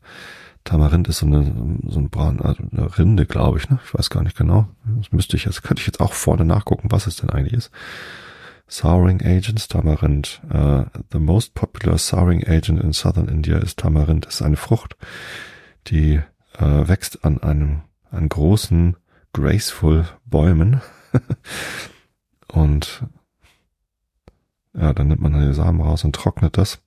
[0.65, 3.79] Tamarind ist so eine, so ein braun, also eine Rinde, glaube ich, ne?
[3.85, 4.67] Ich weiß gar nicht genau.
[4.97, 7.71] Das müsste ich jetzt, könnte ich jetzt auch vorne nachgucken, was es denn eigentlich ist.
[8.67, 10.41] Souring Agents, Tamarind.
[10.51, 14.25] Uh, the most popular souring agent in southern India ist Tamarind.
[14.25, 14.95] Das ist eine Frucht,
[15.87, 16.21] die
[16.59, 18.97] uh, wächst an einem, an großen,
[19.33, 20.81] graceful Bäumen.
[22.47, 23.03] und
[24.73, 26.81] ja, dann nimmt man die Samen raus und trocknet das.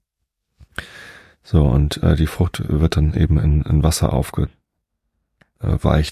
[1.42, 4.58] So, und äh, die Frucht wird dann eben in, in Wasser aufgeweicht,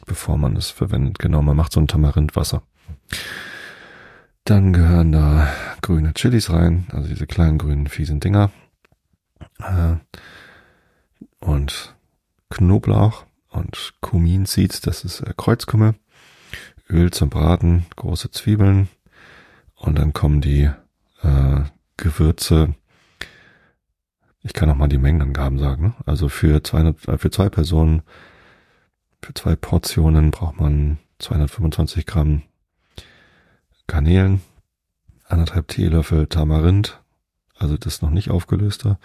[0.06, 1.18] bevor man es verwendet.
[1.18, 2.62] Genau, man macht so ein Tamarindwasser.
[4.44, 5.48] Dann gehören da
[5.82, 8.52] grüne Chilis rein, also diese kleinen grünen fiesen Dinger.
[9.58, 9.96] Äh,
[11.40, 11.96] und
[12.50, 15.94] Knoblauch und Kumin Seeds, das ist äh, Kreuzkümmel.
[16.90, 18.88] Öl zum Braten, große Zwiebeln.
[19.74, 20.70] Und dann kommen die
[21.22, 21.60] äh,
[21.96, 22.74] Gewürze,
[24.42, 25.82] ich kann auch mal die Mengenangaben sagen.
[25.82, 25.94] Ne?
[26.04, 28.02] Also für 200, äh, für zwei Personen,
[29.22, 32.42] für zwei Portionen braucht man 225 Gramm
[33.86, 34.40] Garnelen,
[35.26, 37.02] anderthalb Teelöffel Tamarind,
[37.56, 38.98] also das noch nicht aufgelöste,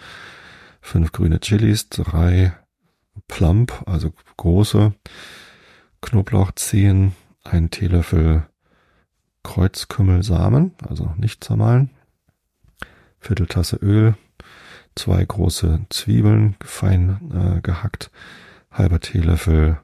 [0.80, 2.54] fünf grüne Chilis, drei
[3.30, 4.92] Plump, also große
[6.02, 7.14] Knoblauchzehen,
[7.44, 8.46] ein Teelöffel
[9.44, 11.90] Kreuzkümmelsamen, also nicht zermahlen,
[13.20, 14.14] Vierteltasse Öl,
[14.94, 18.10] zwei große Zwiebeln fein äh, gehackt,
[18.70, 19.80] halber Teelöffel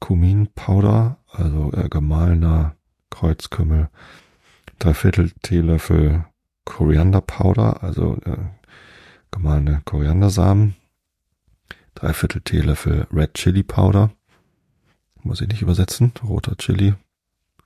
[0.00, 2.74] Kuminpowder, also äh, gemahlener
[3.10, 3.90] Kreuzkümmel,
[4.78, 6.24] dreiviertel Teelöffel
[6.64, 8.38] Korianderpowder, also äh,
[9.30, 10.74] gemahlene Koriandersamen,
[11.96, 14.10] dreiviertel Teelöffel Red Chili Powder,
[15.22, 16.94] muss ich nicht übersetzen, roter Chili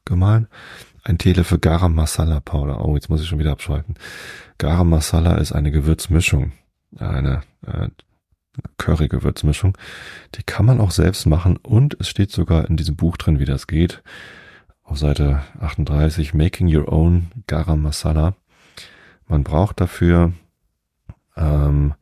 [0.04, 0.48] gemahlen,
[1.02, 2.84] ein Teelöffel Garam Masala Powder.
[2.84, 3.96] Oh, jetzt muss ich schon wieder abschalten.
[4.58, 6.52] Garam Masala ist eine Gewürzmischung,
[6.96, 7.88] eine äh,
[8.78, 9.76] Curry-Gewürzmischung.
[10.36, 13.44] Die kann man auch selbst machen und es steht sogar in diesem Buch drin, wie
[13.44, 14.02] das geht.
[14.84, 18.36] Auf Seite 38, Making Your Own Garam Masala.
[19.26, 20.32] Man braucht dafür
[21.36, 21.94] ähm,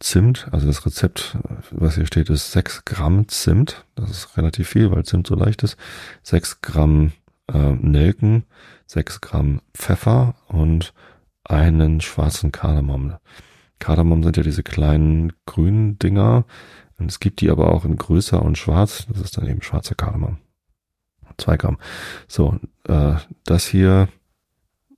[0.00, 1.38] Zimt, also das Rezept,
[1.70, 3.84] was hier steht, ist 6 Gramm Zimt.
[3.94, 5.76] Das ist relativ viel, weil Zimt so leicht ist.
[6.22, 7.12] 6 Gramm
[7.52, 8.44] äh, Nelken,
[8.86, 10.92] 6 Gramm Pfeffer und
[11.44, 13.14] einen schwarzen Kardamom.
[13.78, 16.44] Kardamom sind ja diese kleinen grünen Dinger.
[16.98, 19.06] Und es gibt die aber auch in größer und schwarz.
[19.08, 20.38] Das ist dann eben schwarzer Kardamom.
[21.36, 21.78] Zwei Gramm.
[22.28, 24.08] So, äh, das hier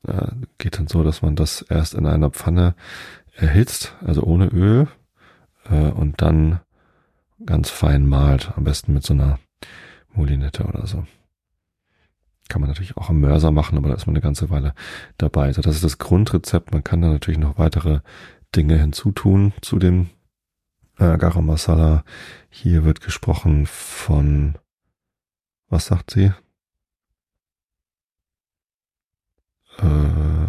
[0.06, 0.28] äh,
[0.58, 2.74] geht dann so, dass man das erst in einer Pfanne
[3.36, 4.88] erhitzt, also ohne Öl,
[5.70, 6.60] äh, und dann
[7.44, 8.52] ganz fein malt.
[8.56, 9.38] Am besten mit so einer
[10.12, 11.06] Moulinette oder so.
[12.48, 14.74] Kann man natürlich auch am Mörser machen, aber da ist man eine ganze Weile
[15.18, 15.46] dabei.
[15.46, 16.72] Also das ist das Grundrezept.
[16.72, 18.00] Man kann da natürlich noch weitere
[18.54, 20.10] Dinge hinzutun zu dem
[20.98, 22.04] äh, Garam Masala.
[22.48, 24.56] Hier wird gesprochen von,
[25.68, 26.32] was sagt sie?
[29.80, 30.45] Ähm,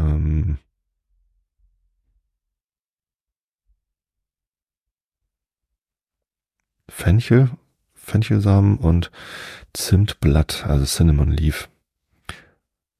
[6.97, 7.51] Fenchel,
[7.93, 9.11] Fenchelsamen und
[9.71, 11.69] Zimtblatt, also Cinnamon Leaf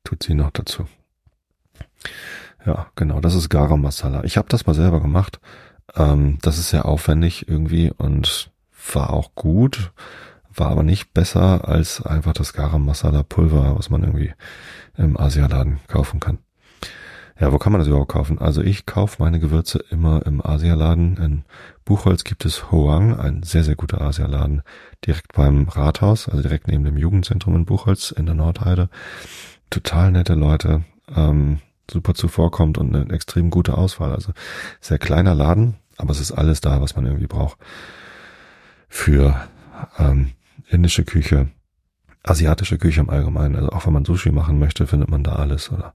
[0.04, 0.88] tut sie noch dazu.
[2.64, 4.24] Ja, genau, das ist Garam Masala.
[4.24, 5.40] Ich habe das mal selber gemacht.
[5.96, 8.52] Ähm, das ist sehr aufwendig irgendwie und
[8.94, 9.92] war auch gut,
[10.54, 14.32] war aber nicht besser als einfach das Garam Masala Pulver, was man irgendwie
[14.96, 16.38] im Asialaden kaufen kann.
[17.40, 18.40] Ja, wo kann man das überhaupt kaufen?
[18.40, 21.18] Also ich kaufe meine Gewürze immer im Asialaden.
[21.18, 21.44] In
[21.86, 24.64] Buchholz gibt es Hoang, ein sehr, sehr guter Asialaden,
[25.06, 28.90] direkt beim Rathaus, also direkt neben dem Jugendzentrum in Buchholz in der Nordheide.
[29.70, 30.84] Total nette Leute,
[31.16, 34.14] ähm, super zuvorkommt und eine extrem gute Auswahl.
[34.14, 34.32] Also
[34.82, 37.60] sehr kleiner Laden, aber es ist alles da, was man irgendwie braucht
[38.90, 39.36] für
[40.00, 40.32] ähm,
[40.70, 41.50] indische Küche,
[42.24, 43.56] asiatische Küche im Allgemeinen.
[43.56, 45.94] Also auch wenn man Sushi machen möchte, findet man da alles oder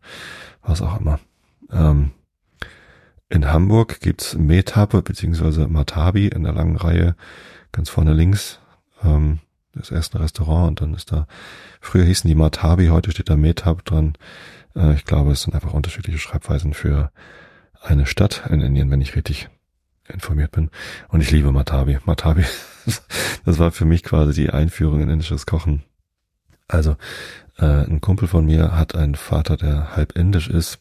[0.63, 1.19] was auch immer.
[1.73, 2.13] Ähm,
[3.29, 7.17] in Hamburg gibt's Metabe beziehungsweise Matabi in der langen Reihe
[7.73, 8.61] ganz vorne links.
[9.03, 9.39] Ähm,
[9.75, 11.27] das erste Restaurant und dann ist da,
[11.81, 14.19] früher hießen die Matabi, heute steht da Metab dran.
[14.77, 17.11] Äh, ich glaube, es sind einfach unterschiedliche Schreibweisen für
[17.81, 19.49] eine Stadt in Indien, wenn ich richtig
[20.09, 20.71] informiert bin.
[21.09, 21.99] Und ich liebe Matabi.
[22.05, 22.45] Matabi,
[23.45, 25.83] das war für mich quasi die Einführung in indisches Kochen.
[26.69, 26.97] Also,
[27.59, 30.81] äh, ein Kumpel von mir hat einen Vater, der halb indisch ist.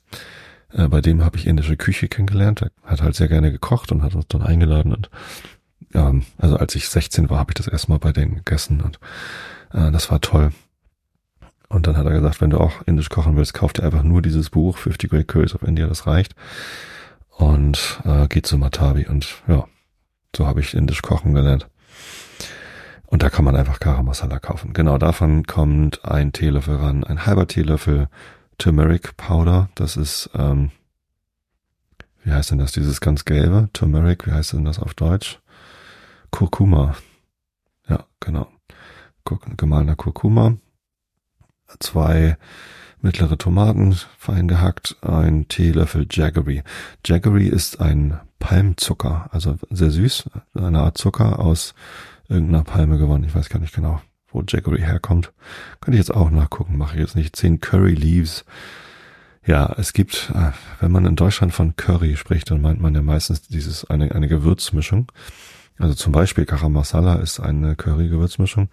[0.73, 2.61] Äh, bei dem habe ich indische Küche kennengelernt.
[2.61, 4.93] Er hat halt sehr gerne gekocht und hat uns dann eingeladen.
[4.93, 5.09] Und
[5.93, 8.99] ähm, also als ich 16 war, habe ich das erstmal bei denen gegessen und
[9.73, 10.51] äh, das war toll.
[11.69, 14.21] Und dann hat er gesagt, wenn du auch indisch kochen willst, kauf dir einfach nur
[14.21, 16.35] dieses Buch 50 Great Curries of India, das reicht
[17.29, 19.65] und äh, geht zu Matabi und ja,
[20.35, 21.67] so habe ich indisch kochen gelernt.
[23.05, 24.71] Und da kann man einfach Garam Masala kaufen.
[24.71, 28.07] Genau, davon kommt ein Teelöffel ran, ein halber Teelöffel
[28.61, 29.69] Turmeric Powder.
[29.73, 30.69] Das ist, ähm,
[32.23, 33.69] wie heißt denn das, dieses ganz gelbe?
[33.73, 35.39] Turmeric, wie heißt denn das auf Deutsch?
[36.29, 36.95] Kurkuma.
[37.89, 38.47] Ja, genau.
[39.57, 40.57] Gemahlener Kurkuma.
[41.79, 42.37] Zwei
[43.01, 46.61] mittlere Tomaten fein gehackt, ein Teelöffel Jaggery.
[47.03, 51.73] Jaggery ist ein Palmzucker, also sehr süß, eine Art Zucker aus
[52.29, 53.23] irgendeiner Palme gewonnen.
[53.23, 55.31] Ich weiß gar nicht genau, wo Jaggery herkommt.
[55.79, 57.35] Könnte ich jetzt auch nachgucken, mache ich jetzt nicht.
[57.35, 58.45] Zehn Curry Leaves.
[59.45, 63.01] Ja, es gibt, äh, wenn man in Deutschland von Curry spricht, dann meint man ja
[63.01, 65.11] meistens dieses eine, eine Gewürzmischung.
[65.79, 68.69] Also zum Beispiel Garam ist eine Curry-Gewürzmischung.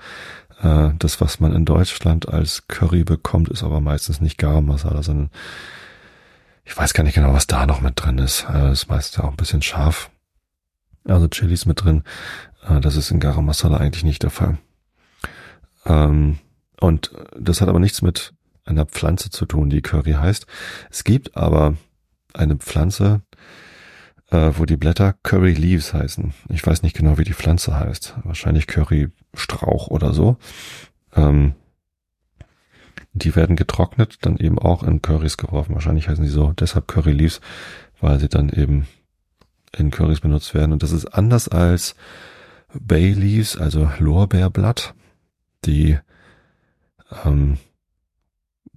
[0.61, 5.03] Äh, das, was man in Deutschland als Curry bekommt, ist aber meistens nicht Garam Masala,
[5.03, 5.31] sondern
[6.65, 8.47] ich weiß gar nicht genau, was da noch mit drin ist.
[8.53, 10.11] Äh, ist meistens auch ein bisschen scharf.
[11.05, 12.03] Also Chilis mit drin.
[12.83, 14.59] Das ist in Garam Masala eigentlich nicht der Fall.
[15.89, 16.39] Ähm,
[16.81, 20.47] und das hat aber nichts mit einer Pflanze zu tun, die Curry heißt.
[20.91, 21.77] Es gibt aber
[22.35, 23.23] eine Pflanze,
[24.31, 26.35] äh, wo die Blätter Curry Leaves heißen.
[26.51, 28.17] Ich weiß nicht genau, wie die Pflanze heißt.
[28.25, 30.37] Wahrscheinlich Curry Strauch oder so.
[31.15, 31.55] Ähm,
[33.15, 35.75] die werden getrocknet, dann eben auch in Currys geworfen.
[35.75, 37.41] Wahrscheinlich heißen sie so, deshalb Curry Leaves,
[38.01, 38.87] weil sie dann eben
[39.77, 40.73] in Currys benutzt werden.
[40.73, 41.97] Und das ist anders als
[42.79, 44.95] Bay Leaves, also Lorbeerblatt,
[45.65, 45.99] die
[47.25, 47.59] ähm,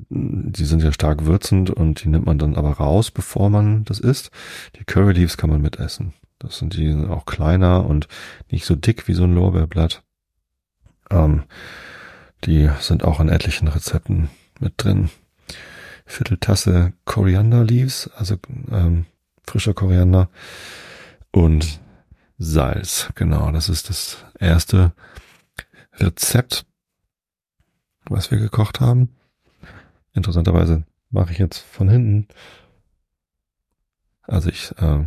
[0.10, 4.00] die sind ja stark würzend und die nimmt man dann aber raus, bevor man das
[4.00, 4.32] isst.
[4.76, 6.13] Die Curry Leaves kann man mitessen.
[6.39, 8.08] Das sind die sind auch kleiner und
[8.50, 10.04] nicht so dick wie so ein Lorbeerblatt.
[11.10, 11.44] Ähm,
[12.46, 15.10] die sind auch in etlichen Rezepten mit drin.
[16.06, 18.38] Vierteltasse Koriander Leaves, also
[18.72, 19.06] ähm,
[19.44, 20.30] frischer Koriander
[21.32, 21.80] und
[22.38, 23.10] Salz.
[23.15, 24.94] Genau, das ist das erste
[25.94, 26.65] Rezept,
[28.10, 29.10] was wir gekocht haben.
[30.14, 32.28] Interessanterweise mache ich jetzt von hinten.
[34.24, 35.06] Also ich äh,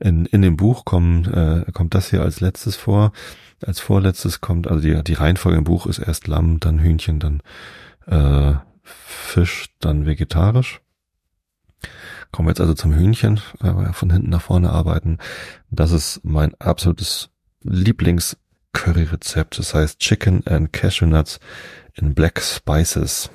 [0.00, 3.12] in, in dem Buch kommt, äh, kommt das hier als letztes vor.
[3.64, 7.42] Als vorletztes kommt, also die, die Reihenfolge im Buch ist erst Lamm, dann Hühnchen, dann
[8.06, 10.80] äh, Fisch, dann vegetarisch.
[12.32, 15.18] Kommen wir jetzt also zum Hühnchen, äh, von hinten nach vorne arbeiten.
[15.70, 17.28] Das ist mein absolutes
[17.62, 19.58] Lieblings-Curry-Rezept.
[19.58, 21.40] Das heißt Chicken and Cashew Nuts
[22.00, 23.30] in Black Spices.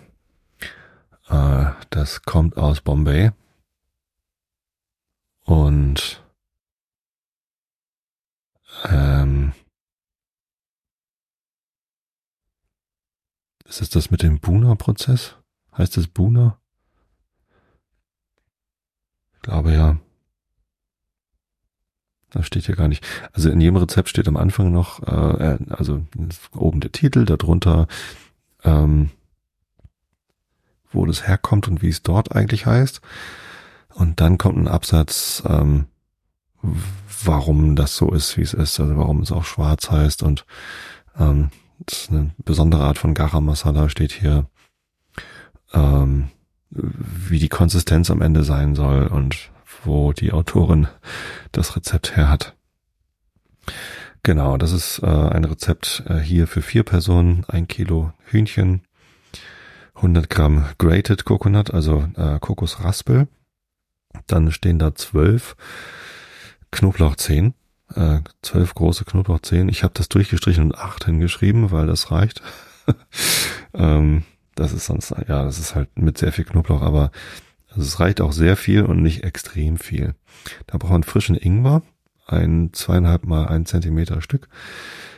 [1.29, 3.31] Äh, das kommt aus Bombay.
[5.43, 6.23] Und
[8.85, 9.53] ähm,
[13.65, 15.35] ist es das mit dem Buna-Prozess?
[15.77, 16.59] Heißt es Buna?
[19.33, 19.97] Ich glaube ja.
[22.31, 23.05] Das steht hier gar nicht.
[23.31, 26.05] Also in jedem Rezept steht am Anfang noch, äh, also
[26.53, 27.87] oben der Titel, darunter
[28.65, 29.11] ähm,
[30.91, 33.01] wo das herkommt und wie es dort eigentlich heißt.
[33.93, 35.85] Und dann kommt ein Absatz, ähm,
[37.23, 40.45] warum das so ist, wie es ist, also warum es auch schwarz heißt und
[41.17, 44.45] ähm, das ist eine besondere Art von Garam Masala steht hier,
[45.73, 46.29] ähm,
[46.69, 49.49] wie die Konsistenz am Ende sein soll und
[49.83, 50.87] wo die Autorin
[51.51, 52.55] das Rezept her hat.
[54.25, 58.81] Genau, das ist äh, ein Rezept äh, hier für vier Personen, ein Kilo Hühnchen,
[59.93, 63.27] 100 Gramm Grated Coconut, also äh, Kokosraspel,
[64.25, 65.55] Dann stehen da zwölf
[66.71, 67.53] Knoblauchzehen,
[67.93, 69.69] äh, zwölf große Knoblauchzehen.
[69.69, 72.41] Ich habe das durchgestrichen und acht hingeschrieben, weil das reicht.
[73.75, 74.23] ähm,
[74.55, 77.11] das ist sonst, ja, das ist halt mit sehr viel Knoblauch, aber
[77.69, 80.15] also es reicht auch sehr viel und nicht extrem viel.
[80.65, 81.83] Da braucht man frischen Ingwer,
[82.25, 84.47] ein zweieinhalb mal ein Zentimeter Stück,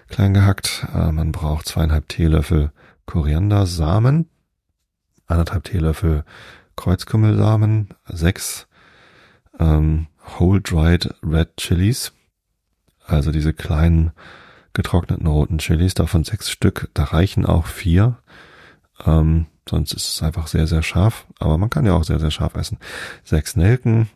[0.07, 0.87] klein gehackt.
[0.93, 2.71] Äh, man braucht zweieinhalb Teelöffel
[3.05, 4.29] Koriandersamen,
[5.25, 6.23] anderthalb Teelöffel
[6.75, 8.67] Kreuzkümmelsamen, sechs
[9.59, 12.11] ähm, Whole Dried Red Chilies,
[13.05, 14.11] also diese kleinen
[14.73, 18.17] getrockneten roten Chilis, davon sechs Stück, da reichen auch vier.
[19.05, 21.25] Ähm, sonst ist es einfach sehr, sehr scharf.
[21.39, 22.77] Aber man kann ja auch sehr, sehr scharf essen.
[23.23, 24.09] Sechs Nelken,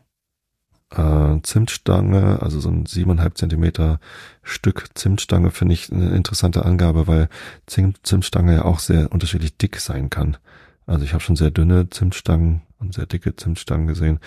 [0.92, 4.00] äh, Zimtstange, also so ein siebeneinhalb Zentimeter
[4.44, 7.30] Stück Zimtstange finde ich eine interessante Angabe, weil
[7.66, 10.38] Zimt, Zimtstange ja auch sehr unterschiedlich dick sein kann.
[10.86, 14.20] Also ich habe schon sehr dünne Zimtstangen und sehr dicke Zimtstangen gesehen.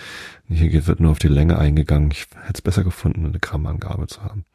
[0.47, 2.09] Hier wird nur auf die Länge eingegangen.
[2.11, 4.45] Ich hätte es besser gefunden, eine Grammangabe zu haben.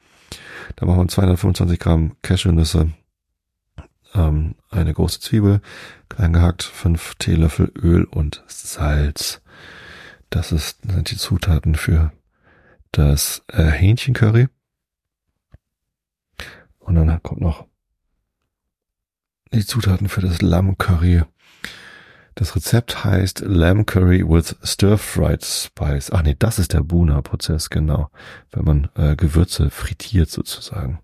[0.76, 2.90] Da machen wir 225 Gramm Cashewnüsse,
[4.14, 5.60] ähm, eine große Zwiebel,
[6.08, 9.42] klein gehackt, fünf Teelöffel Öl und Salz.
[10.30, 12.12] Das ist, sind die Zutaten für
[12.92, 14.48] das äh, Hähnchencurry.
[16.78, 17.66] Und dann kommt noch
[19.52, 21.24] die Zutaten für das Lammcurry.
[22.36, 26.10] Das Rezept heißt Lamb Curry with Stir-Fried Spice.
[26.12, 28.10] Ach nee, das ist der Buna-Prozess, genau.
[28.50, 31.00] Wenn man äh, Gewürze frittiert sozusagen.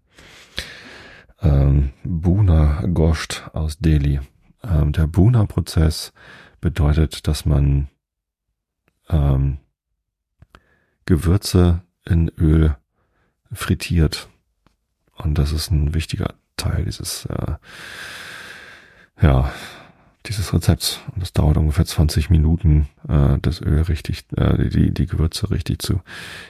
[1.43, 4.21] Ähm, Buna Gosht aus Delhi.
[4.63, 6.13] Ähm, der Buna-Prozess
[6.61, 7.89] bedeutet, dass man
[9.09, 9.59] ähm,
[11.05, 12.77] Gewürze in Öl
[13.53, 14.29] frittiert.
[15.17, 17.57] Und das ist ein wichtiger Teil dieses, äh,
[19.21, 19.53] ja,
[20.27, 21.01] dieses Rezepts.
[21.15, 25.81] Und es dauert ungefähr 20 Minuten, äh, das Öl richtig, äh, die, die Gewürze richtig
[25.81, 26.01] zu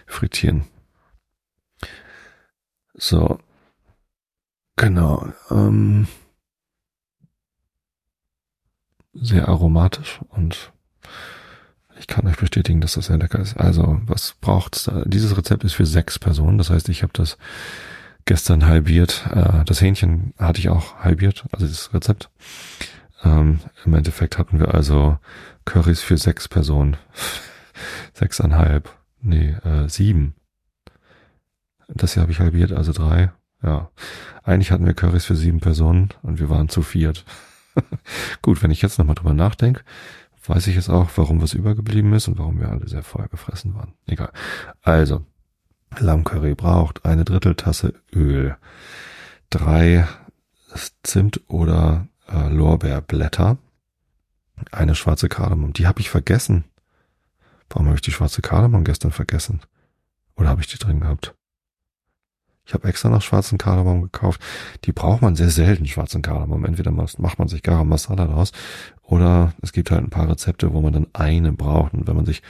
[0.07, 0.65] frittieren.
[2.95, 3.39] So.
[4.77, 5.33] Genau.
[5.51, 6.07] Ähm,
[9.15, 10.73] sehr aromatisch und
[11.99, 13.57] ich kann euch bestätigen, dass das sehr lecker ist.
[13.57, 14.91] Also, was braucht's?
[15.05, 16.59] Dieses Rezept ist für sechs Personen.
[16.59, 17.39] Das heißt, ich habe das
[18.27, 19.27] gestern halbiert.
[19.33, 22.31] Äh, das Hähnchen hatte ich auch halbiert, also das Rezept.
[23.25, 25.19] Ähm, Im Endeffekt hatten wir also
[25.65, 26.97] Currys für sechs Personen.
[28.13, 28.91] Sechseinhalb.
[29.23, 30.35] Nee, äh, sieben.
[31.89, 33.33] Das hier habe ich halbiert, also drei.
[33.63, 33.91] Ja.
[34.43, 37.25] Eigentlich hatten wir Currys für sieben Personen und wir waren zu viert.
[38.43, 39.83] Gut, wenn ich jetzt nochmal drüber nachdenke,
[40.49, 43.75] weiß ich jetzt auch, warum was übergeblieben ist und warum wir alle sehr voll gefressen
[43.75, 43.95] waren.
[44.07, 44.31] Egal.
[44.83, 45.25] Also,
[45.99, 48.57] Lammcurry braucht eine Dritteltasse Öl,
[49.51, 50.07] drei
[51.03, 53.59] Zimt oder äh, Lorbeerblätter,
[54.73, 55.73] eine schwarze Kardamom.
[55.73, 56.65] Die habe ich vergessen.
[57.69, 59.61] Warum habe ich die schwarze Kardamom gestern vergessen?
[60.37, 61.35] Oder habe ich die drin gehabt?
[62.67, 64.41] Ich habe extra noch schwarzen Kardamom gekauft.
[64.85, 66.65] Die braucht man sehr selten, schwarzen Kardamom.
[66.65, 68.53] Entweder macht man sich Garam Masala daraus
[69.03, 71.95] oder es gibt halt ein paar Rezepte, wo man dann eine braucht.
[71.95, 72.43] Und wenn man sich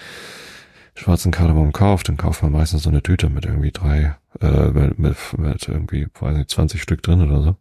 [0.95, 5.39] schwarzen Kardamom kauft, dann kauft man meistens so eine Tüte mit irgendwie drei, äh, mit,
[5.39, 7.57] mit, irgendwie, weiß nicht, 20 Stück drin oder so.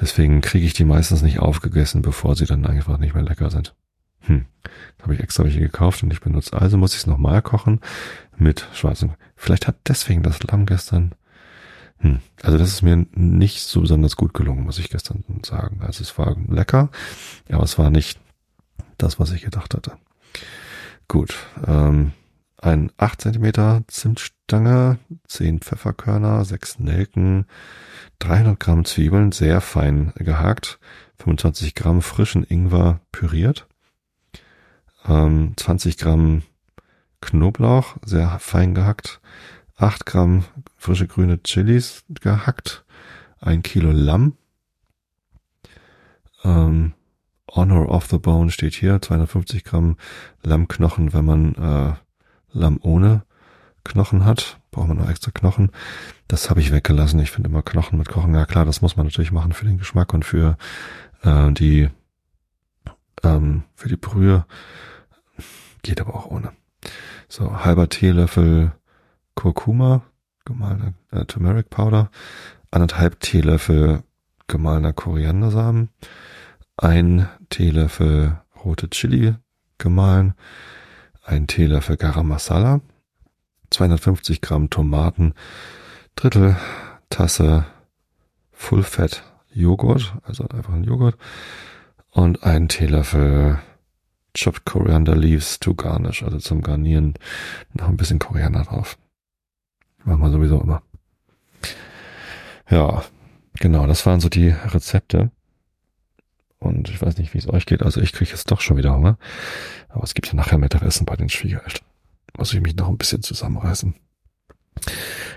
[0.00, 3.74] Deswegen kriege ich die meistens nicht aufgegessen, bevor sie dann einfach nicht mehr lecker sind.
[4.20, 4.46] Hm,
[5.02, 6.60] habe ich extra welche gekauft und ich benutze.
[6.60, 7.80] Also muss ich es nochmal kochen
[8.36, 9.12] mit schwarzem.
[9.36, 11.14] Vielleicht hat deswegen das Lamm gestern.
[12.02, 15.80] Hm, also das ist mir nicht so besonders gut gelungen, muss ich gestern sagen.
[15.82, 16.90] Also es war lecker,
[17.48, 18.20] aber es war nicht
[18.98, 19.92] das, was ich gedacht hatte.
[21.06, 21.34] Gut,
[21.66, 22.12] ähm,
[22.58, 27.46] ein 8 cm Zimtstange, 10 Pfefferkörner, 6 Nelken,
[28.18, 30.80] 300 Gramm Zwiebeln, sehr fein gehakt,
[31.18, 33.68] 25 Gramm frischen Ingwer püriert,
[35.06, 36.42] ähm, 20 Gramm
[37.20, 39.20] Knoblauch, sehr fein gehackt,
[39.82, 40.44] 8 Gramm
[40.76, 42.84] frische grüne Chilis gehackt,
[43.40, 44.36] ein Kilo Lamm,
[46.44, 46.94] ähm,
[47.50, 49.96] Honor of the Bone steht hier, 250 Gramm
[50.42, 51.94] Lammknochen, wenn man äh,
[52.52, 53.24] Lamm ohne
[53.84, 55.70] Knochen hat, braucht man noch extra Knochen.
[56.28, 57.18] Das habe ich weggelassen.
[57.18, 58.34] Ich finde immer Knochen mit Kochen.
[58.34, 60.56] Ja klar, das muss man natürlich machen für den Geschmack und für
[61.22, 61.90] äh, die
[63.24, 64.46] ähm, für die Brühe.
[65.82, 66.52] Geht aber auch ohne.
[67.28, 68.72] So, halber Teelöffel
[69.34, 70.02] Kurkuma,
[70.44, 72.10] gemahlener äh, Turmeric Powder,
[72.70, 74.02] anderthalb Teelöffel
[74.46, 75.88] gemahlener Koriandersamen,
[76.76, 79.34] ein Teelöffel rote Chili
[79.78, 80.34] gemahlen,
[81.24, 82.80] ein Teelöffel Garam Masala,
[83.70, 85.34] 250 Gramm Tomaten,
[86.16, 86.56] Drittel
[87.10, 87.66] Tasse
[88.52, 89.22] Full Fat
[89.52, 91.16] Joghurt, also einfach ein Joghurt
[92.10, 93.58] und ein Teelöffel
[94.34, 97.14] chopped coriander leaves to garnish, also zum Garnieren
[97.74, 98.96] noch ein bisschen Koriander drauf.
[100.04, 100.82] Machen wir sowieso immer.
[102.70, 103.04] Ja,
[103.54, 105.30] genau, das waren so die Rezepte.
[106.58, 107.82] Und ich weiß nicht, wie es euch geht.
[107.82, 109.18] Also ich kriege jetzt doch schon wieder Hunger.
[109.88, 111.84] Aber es gibt ja nachher Mittagessen bei den Schwiegereltern.
[112.36, 113.94] Muss ich mich noch ein bisschen zusammenreißen.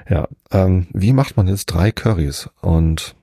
[0.09, 2.49] Ja, ähm, wie macht man jetzt drei Curries?
[2.61, 3.15] Und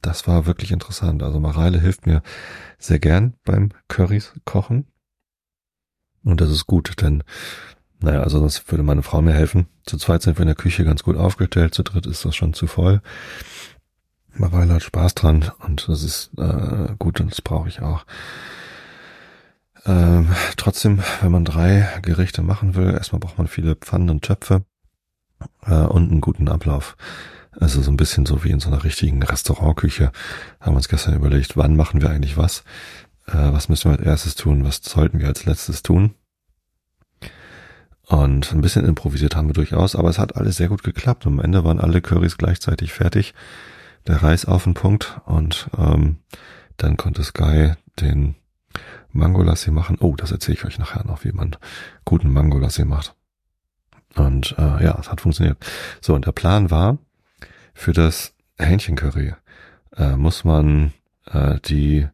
[0.00, 1.22] das war wirklich interessant.
[1.22, 2.22] Also Mareile hilft mir
[2.78, 4.86] sehr gern beim Curries kochen.
[6.22, 7.22] Und das ist gut, denn,
[8.00, 9.66] naja, also das würde meine Frau mir helfen.
[9.84, 12.54] Zu zweit sind wir in der Küche ganz gut aufgestellt, zu dritt ist das schon
[12.54, 13.00] zu voll.
[14.34, 18.04] Mareile hat Spaß dran und das ist äh, gut und das brauche ich auch.
[19.86, 24.64] Ähm, trotzdem, wenn man drei Gerichte machen will, erstmal braucht man viele Pfannen und Töpfe
[25.66, 26.96] äh, und einen guten Ablauf.
[27.58, 30.12] Also so ein bisschen so wie in so einer richtigen Restaurantküche.
[30.60, 32.62] Haben wir uns gestern überlegt, wann machen wir eigentlich was?
[33.26, 34.64] Äh, was müssen wir als erstes tun?
[34.64, 36.14] Was sollten wir als letztes tun?
[38.10, 41.28] Und ein bisschen improvisiert haben wir durchaus, aber es hat alles sehr gut geklappt.
[41.28, 43.34] Am Ende waren alle Currys gleichzeitig fertig.
[44.08, 46.16] Der Reis auf den Punkt und ähm,
[46.76, 48.34] dann konnte Sky den
[49.12, 49.96] Mangolassi machen.
[50.00, 51.54] Oh, das erzähle ich euch nachher noch, wie man
[52.04, 53.14] guten Mangolassi macht.
[54.16, 55.58] Und äh, ja, es hat funktioniert.
[56.00, 56.98] So, und der Plan war,
[57.74, 59.34] für das Hähnchencurry
[59.96, 60.92] äh, muss man
[61.26, 62.08] äh, die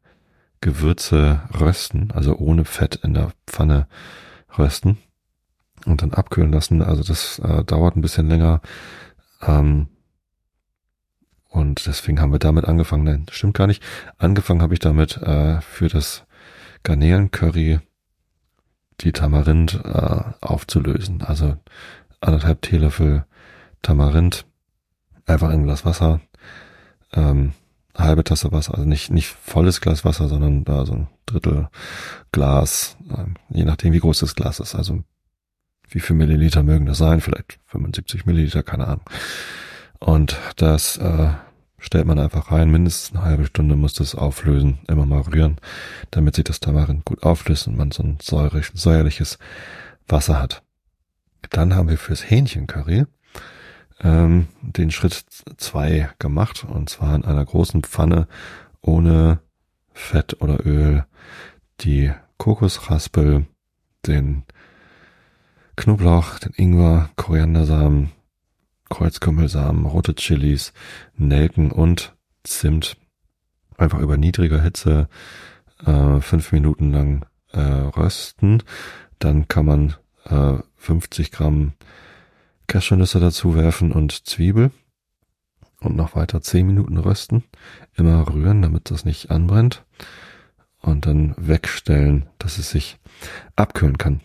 [0.60, 3.88] Gewürze rösten, also ohne Fett in der Pfanne
[4.58, 4.98] rösten
[5.86, 6.82] und dann abkühlen lassen.
[6.82, 8.60] Also das äh, dauert ein bisschen länger.
[9.42, 9.88] Ähm,
[11.48, 13.04] und deswegen haben wir damit angefangen.
[13.04, 13.82] Nein, stimmt gar nicht.
[14.18, 16.24] Angefangen habe ich damit äh, für das
[16.82, 17.80] Garnelen-Curry
[19.00, 21.22] die Tamarind äh, aufzulösen.
[21.22, 21.56] Also
[22.20, 23.24] anderthalb Teelöffel
[23.82, 24.46] Tamarind,
[25.26, 26.20] einfach ein Glas Wasser,
[27.12, 27.52] ähm,
[27.94, 31.68] halbe Tasse Wasser, also nicht nicht volles Glas Wasser, sondern da so ein Drittel
[32.32, 34.74] Glas, äh, je nachdem wie groß das Glas ist.
[34.74, 35.04] Also
[35.88, 37.20] wie viel Milliliter mögen das sein?
[37.20, 39.04] Vielleicht 75 Milliliter, keine Ahnung.
[39.98, 41.30] Und das äh,
[41.78, 42.70] stellt man einfach rein.
[42.70, 45.56] Mindestens eine halbe Stunde muss das auflösen, immer mal rühren,
[46.10, 49.38] damit sich das Tamarin gut auflöst und man so ein säurig, säuerliches
[50.08, 50.62] Wasser hat.
[51.50, 53.06] Dann haben wir fürs Hähnchencurry
[54.00, 55.24] ähm, den Schritt
[55.56, 58.26] zwei gemacht und zwar in einer großen Pfanne
[58.80, 59.40] ohne
[59.92, 61.04] Fett oder Öl
[61.80, 63.46] die Kokosraspel,
[64.06, 64.44] den
[65.76, 68.12] Knoblauch, den Ingwer, Koriandersamen,
[68.88, 70.72] Kreuzkümmelsamen, rote Chilis,
[71.16, 72.14] Nelken und
[72.44, 72.96] Zimt
[73.76, 75.08] einfach über niedriger Hitze
[75.84, 78.62] äh, fünf Minuten lang äh, rösten.
[79.18, 81.72] Dann kann man äh, 50 Gramm
[82.66, 84.70] Cashewnüsse dazu werfen und Zwiebel
[85.80, 87.44] und noch weiter zehn Minuten rösten.
[87.94, 89.84] Immer rühren, damit das nicht anbrennt.
[90.80, 92.98] Und dann wegstellen, dass es sich
[93.56, 94.20] abkühlen kann.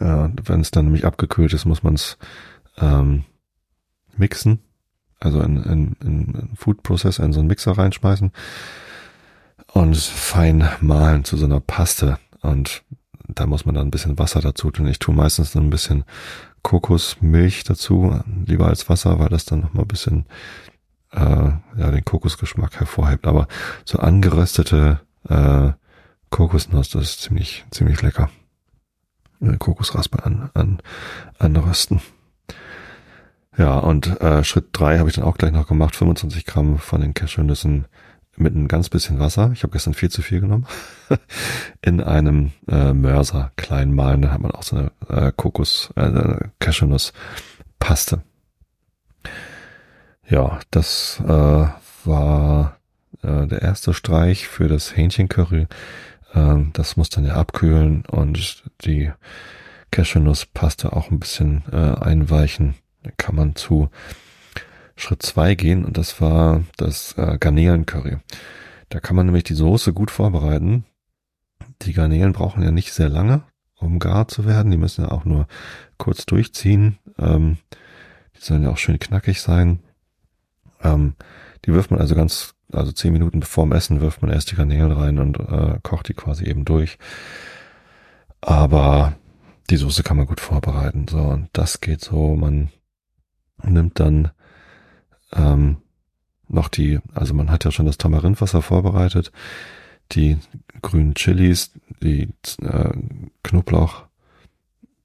[0.00, 2.18] Äh, wenn es dann nämlich abgekühlt ist, muss man es
[2.78, 3.24] ähm,
[4.16, 4.60] mixen,
[5.20, 8.32] also in, in, in Food Processor in so einen Mixer reinschmeißen
[9.72, 12.18] und fein mahlen zu so einer Paste.
[12.40, 12.82] Und
[13.28, 14.86] da muss man dann ein bisschen Wasser dazu tun.
[14.88, 16.04] Ich tue meistens dann ein bisschen
[16.62, 20.26] Kokosmilch dazu, lieber als Wasser, weil das dann nochmal ein bisschen
[21.12, 23.26] äh, ja, den Kokosgeschmack hervorhebt.
[23.26, 23.48] Aber
[23.84, 25.72] so angeröstete äh,
[26.30, 28.30] Kokosnuss, das ist ziemlich, ziemlich lecker.
[29.58, 30.78] Kokosraspel an, an,
[31.38, 32.00] anrösten.
[33.56, 37.00] Ja, und äh, Schritt drei habe ich dann auch gleich noch gemacht, 25 Gramm von
[37.00, 37.86] den Cashewnüssen
[38.36, 39.50] mit ein ganz bisschen Wasser.
[39.52, 40.66] Ich habe gestern viel zu viel genommen.
[41.82, 44.22] in einem äh, Mörser klein malen.
[44.22, 48.22] Da hat man auch so eine äh, Kokos, äh, Cashewnuss-Paste.
[50.28, 51.66] Ja, das äh,
[52.04, 52.76] war
[53.22, 55.66] äh, der erste Streich für das Hähnchencurry.
[56.32, 59.10] Äh, das muss dann ja abkühlen und die
[59.90, 62.74] Cashewnuss-Paste auch ein bisschen äh, einweichen
[63.16, 63.90] kann man zu
[64.96, 68.18] Schritt zwei gehen und das war das äh, Garnelen-Curry.
[68.88, 70.84] Da kann man nämlich die Soße gut vorbereiten.
[71.82, 73.42] Die Garnelen brauchen ja nicht sehr lange,
[73.76, 74.70] um gar zu werden.
[74.70, 75.46] Die müssen ja auch nur
[75.98, 76.98] kurz durchziehen.
[77.18, 77.58] Ähm,
[78.36, 79.80] die sollen ja auch schön knackig sein.
[80.82, 81.14] Ähm,
[81.64, 84.92] die wirft man also ganz, also zehn Minuten bevor Essen wirft man erst die Garnelen
[84.92, 86.98] rein und äh, kocht die quasi eben durch.
[88.40, 89.14] Aber
[89.70, 91.06] die Soße kann man gut vorbereiten.
[91.08, 92.70] So, und das geht so, man
[93.62, 94.30] nimmt dann
[95.32, 95.78] ähm,
[96.48, 99.32] noch die, also man hat ja schon das Tamarindwasser vorbereitet,
[100.12, 100.38] die
[100.80, 102.28] grünen Chilis, die
[102.62, 102.90] äh,
[103.42, 104.04] Knoblauch,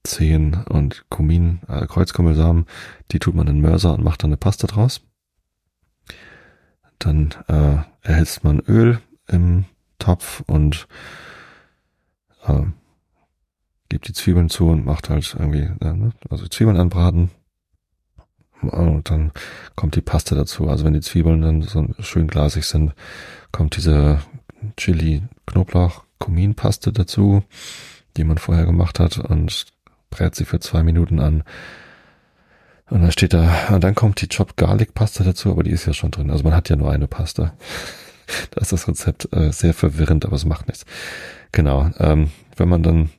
[0.02, 2.66] Zehen und Kumin, äh, Kreuzkümmelsamen,
[3.10, 5.02] die tut man in Mörser und macht dann eine Paste draus.
[6.98, 9.64] Dann äh, erhitzt man Öl im
[9.98, 10.86] Topf und
[12.46, 12.62] äh,
[13.88, 17.30] gibt die Zwiebeln zu und macht halt irgendwie, äh, ne, also Zwiebeln anbraten.
[18.62, 19.32] Und dann
[19.76, 20.68] kommt die Paste dazu.
[20.68, 22.94] Also wenn die Zwiebeln dann so schön glasig sind,
[23.52, 24.20] kommt diese
[24.76, 27.42] Chili, Knoblauch, Kuminpaste dazu,
[28.16, 29.66] die man vorher gemacht hat und
[30.10, 31.44] brät sie für zwei Minuten an.
[32.94, 35.84] Und dann steht da, und dann kommt die Chopped Garlic Paste dazu, aber die ist
[35.84, 36.30] ja schon drin.
[36.30, 37.50] Also man hat ja nur eine Paste.
[38.52, 40.86] da ist das Rezept äh, sehr verwirrend, aber es macht nichts.
[41.50, 41.90] Genau.
[41.98, 43.10] Ähm, wenn man dann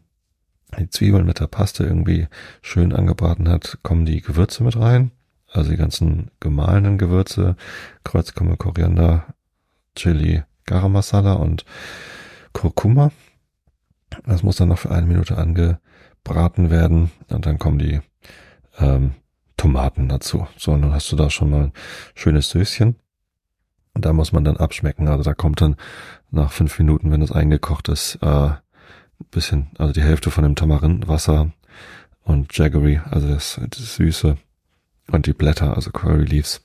[0.80, 2.30] die Zwiebeln mit der Paste irgendwie
[2.61, 5.11] schön angebraten hat, kommen die Gewürze mit rein.
[5.51, 7.57] Also die ganzen gemahlenen Gewürze,
[8.05, 9.26] Kreuzkümmel, Koriander,
[9.97, 11.65] Chili, Garam Masala und
[12.53, 13.11] Kurkuma.
[14.26, 17.99] Das muss dann noch für eine Minute angebraten werden und dann kommen die
[18.80, 19.15] ähm,
[19.58, 20.47] Tomaten dazu.
[20.58, 21.74] So, und dann hast du da schon mal ein
[22.14, 22.95] schönes Söschen.
[23.93, 25.08] Und da muss man dann abschmecken.
[25.08, 25.78] Also da kommt dann
[26.32, 28.51] nach fünf Minuten, wenn es eingekocht ist, äh,
[29.32, 31.51] bisschen, also die Hälfte von dem Tamarindwasser
[32.24, 34.38] und Jaggery, also das, das Süße
[35.12, 36.62] und die Blätter, also Curry Leaves,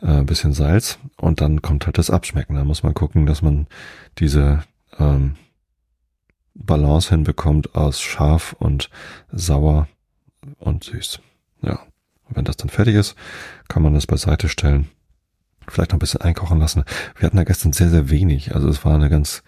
[0.00, 2.54] äh, ein bisschen Salz und dann kommt halt das Abschmecken.
[2.54, 3.66] Da muss man gucken, dass man
[4.18, 4.62] diese
[4.98, 5.36] ähm,
[6.54, 8.90] Balance hinbekommt aus scharf und
[9.32, 9.88] sauer
[10.58, 11.20] und süß.
[11.62, 11.80] Ja,
[12.28, 13.14] und wenn das dann fertig ist,
[13.68, 14.88] kann man das beiseite stellen.
[15.68, 16.84] Vielleicht noch ein bisschen einkochen lassen.
[17.16, 18.54] Wir hatten da gestern sehr, sehr wenig.
[18.54, 19.42] Also es war eine ganz,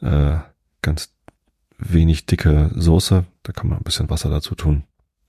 [0.00, 0.36] äh,
[0.82, 1.12] ganz
[1.78, 3.24] wenig dicke Soße.
[3.42, 4.84] Da kann man ein bisschen Wasser dazu tun.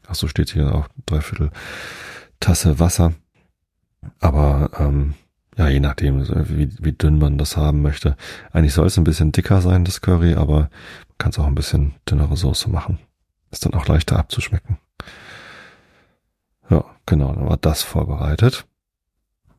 [0.07, 1.51] Ach so steht hier auch dreiviertel
[2.39, 3.13] Tasse Wasser.
[4.19, 5.13] Aber ähm,
[5.57, 8.15] ja, je nachdem, wie, wie dünn man das haben möchte.
[8.51, 11.55] Eigentlich soll es ein bisschen dicker sein, das Curry, aber man kann es auch ein
[11.55, 12.99] bisschen dünnere Soße machen.
[13.51, 14.77] Ist dann auch leichter abzuschmecken.
[17.11, 18.65] Genau, dann war das vorbereitet.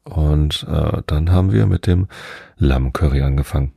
[0.04, 2.08] Und äh, dann haben wir mit dem
[2.56, 3.74] Lammcurry angefangen.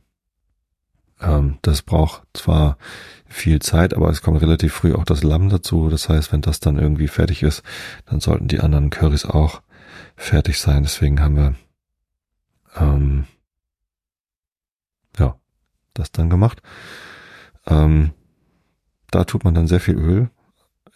[1.20, 2.78] Ähm, das braucht zwar
[3.26, 5.90] viel Zeit, aber es kommt relativ früh auch das Lamm dazu.
[5.90, 7.62] Das heißt, wenn das dann irgendwie fertig ist,
[8.06, 9.60] dann sollten die anderen Currys auch
[10.16, 10.82] fertig sein.
[10.82, 11.54] Deswegen haben wir
[12.76, 13.26] ähm,
[15.18, 15.36] ja
[15.92, 16.62] das dann gemacht.
[17.66, 18.14] Ähm,
[19.10, 20.30] da tut man dann sehr viel Öl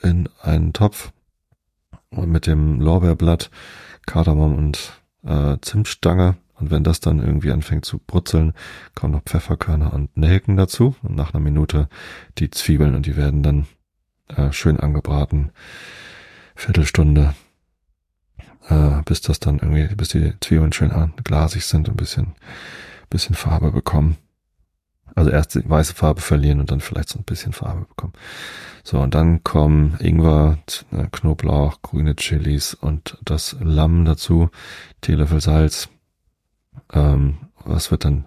[0.00, 1.12] in einen Topf
[2.10, 3.50] und mit dem Lorbeerblatt,
[4.06, 8.52] Kardamom und äh, Zimtstange und wenn das dann irgendwie anfängt zu brutzeln,
[8.94, 10.94] kommen noch Pfefferkörner und Nelken dazu.
[11.02, 11.88] Und nach einer Minute
[12.38, 13.66] die Zwiebeln und die werden dann
[14.28, 15.52] äh, schön angebraten.
[16.54, 17.34] Viertelstunde,
[18.68, 22.34] äh, bis das dann irgendwie, bis die Zwiebeln schön glasig sind und ein bisschen,
[23.08, 24.18] bisschen Farbe bekommen.
[25.14, 28.12] Also erst die weiße Farbe verlieren und dann vielleicht so ein bisschen Farbe bekommen.
[28.82, 30.58] So, und dann kommen Ingwer,
[30.92, 34.50] äh, Knoblauch, grüne Chilis und das Lamm dazu,
[35.00, 35.88] Teelöffel Salz,
[36.92, 38.26] ähm, was wird dann,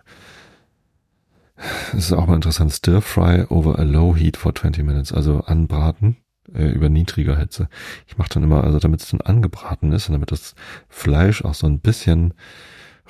[1.91, 5.41] das ist auch mal interessant, Stir Fry over a low heat for 20 minutes, also
[5.41, 6.17] anbraten
[6.53, 7.67] äh, über niedriger Hitze.
[8.07, 10.55] Ich mache dann immer, also damit es dann angebraten ist und damit das
[10.87, 12.33] Fleisch auch so ein bisschen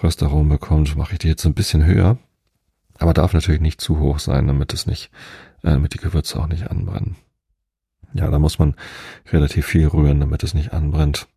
[0.01, 2.17] Röstaromen bekommt, mache ich die jetzt ein bisschen höher,
[3.03, 5.11] aber darf natürlich nicht zu hoch sein, damit es nicht,
[5.61, 7.17] äh, damit die Gewürze auch nicht anbrennen.
[8.13, 8.75] Ja, da muss man
[9.29, 11.27] relativ viel rühren, damit es nicht anbrennt.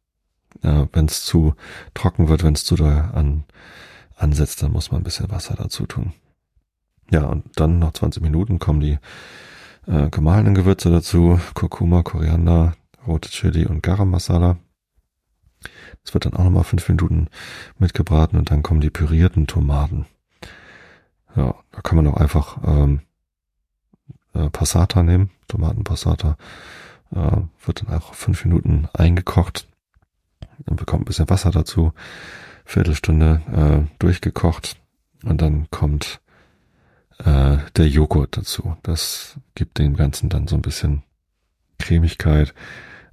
[0.62, 1.55] Äh, wenn es zu
[1.93, 3.45] trocken wird, wenn es zu da an
[4.14, 6.12] ansetzt, dann muss man ein bisschen Wasser dazu tun.
[7.11, 8.99] Ja, und dann nach 20 Minuten kommen die
[9.89, 12.77] äh, gemahlenen Gewürze dazu, Kurkuma, Koriander,
[13.09, 14.57] rote Chili und Garam Masala.
[16.05, 17.27] Das wird dann auch nochmal fünf Minuten
[17.77, 20.07] mitgebraten und dann kommen die pürierten Tomaten.
[21.37, 23.01] Ja, da kann man auch einfach ähm,
[24.34, 26.37] äh, Passata nehmen, Tomatenpassata.
[27.14, 29.68] Äh, wird dann auch fünf Minuten eingekocht.
[30.64, 31.93] Dann bekommt ein bisschen Wasser dazu.
[32.64, 34.76] Viertelstunde äh, durchgekocht
[35.24, 36.20] und dann kommt
[37.18, 38.76] äh, der Joghurt dazu.
[38.82, 41.05] Das gibt dem Ganzen dann so ein bisschen
[41.78, 42.55] Cremigkeit.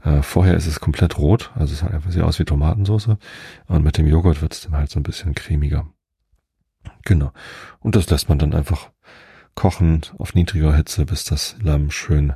[0.03, 3.09] Äh, vorher ist es komplett rot, also es sieht einfach sehr aus wie Tomatensauce
[3.67, 5.87] und mit dem Joghurt wird es dann halt so ein bisschen cremiger.
[7.05, 7.31] Genau.
[7.79, 8.89] Und das lässt man dann einfach
[9.55, 12.33] kochen auf niedriger Hitze, bis das Lamm schön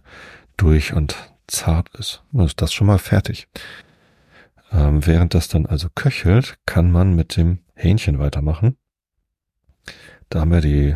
[0.57, 1.15] durch und
[1.47, 2.23] zart ist.
[2.31, 3.47] Dann ist das schon mal fertig.
[4.71, 8.77] Ähm, während das dann also köchelt, kann man mit dem Hähnchen weitermachen.
[10.29, 10.95] Da haben wir die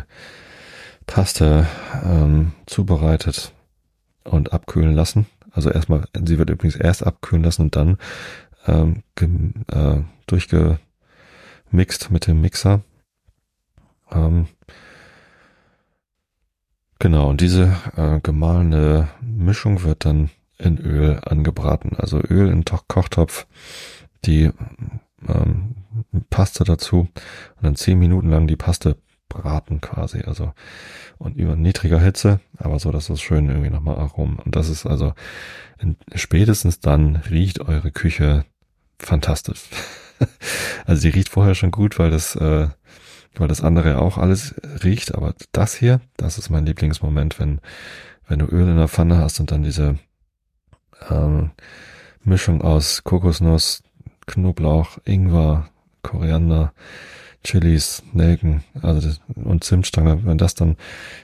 [1.06, 1.66] Paste
[2.04, 3.52] ähm, zubereitet
[4.24, 5.26] und abkühlen lassen.
[5.50, 7.98] Also erstmal, sie wird übrigens erst abkühlen lassen und dann
[8.66, 9.02] ähm,
[9.70, 12.82] äh, durchgemixt mit dem Mixer.
[14.12, 14.46] Ähm,
[16.98, 21.96] genau, und diese äh, gemahlene Mischung wird dann in Öl angebraten.
[21.96, 23.46] Also Öl in Kochtopf,
[24.24, 24.50] die
[25.28, 25.74] ähm,
[26.30, 27.00] Paste dazu
[27.56, 28.96] und dann zehn Minuten lang die Paste
[29.28, 30.52] braten quasi, also
[31.18, 34.38] und über niedriger Hitze, aber so, dass es schön irgendwie nochmal arom.
[34.44, 35.14] Und das ist also
[35.78, 38.44] in, spätestens dann riecht eure Küche
[38.98, 39.62] fantastisch.
[40.86, 42.68] also die riecht vorher schon gut, weil das, äh,
[43.36, 44.54] weil das andere auch alles
[44.84, 47.60] riecht, aber das hier, das ist mein Lieblingsmoment, wenn,
[48.28, 49.98] wenn du Öl in der Pfanne hast und dann diese
[51.10, 51.50] ähm,
[52.24, 53.82] Mischung aus Kokosnuss,
[54.26, 55.68] Knoblauch, Ingwer,
[56.02, 56.72] Koriander,
[57.44, 60.76] Chilis, Nelken, also das, und Zimtstange, wenn das dann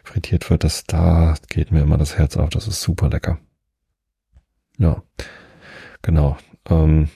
[0.02, 3.38] frittiert wird, das da geht mir immer das Herz auf, das ist super lecker.
[4.78, 5.02] Ja,
[6.02, 6.36] genau.
[6.68, 7.08] Ähm,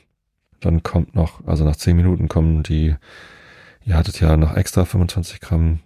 [0.60, 2.94] dann kommt noch, also nach 10 Minuten kommen die,
[3.84, 5.80] ihr hattet ja noch extra 25 Gramm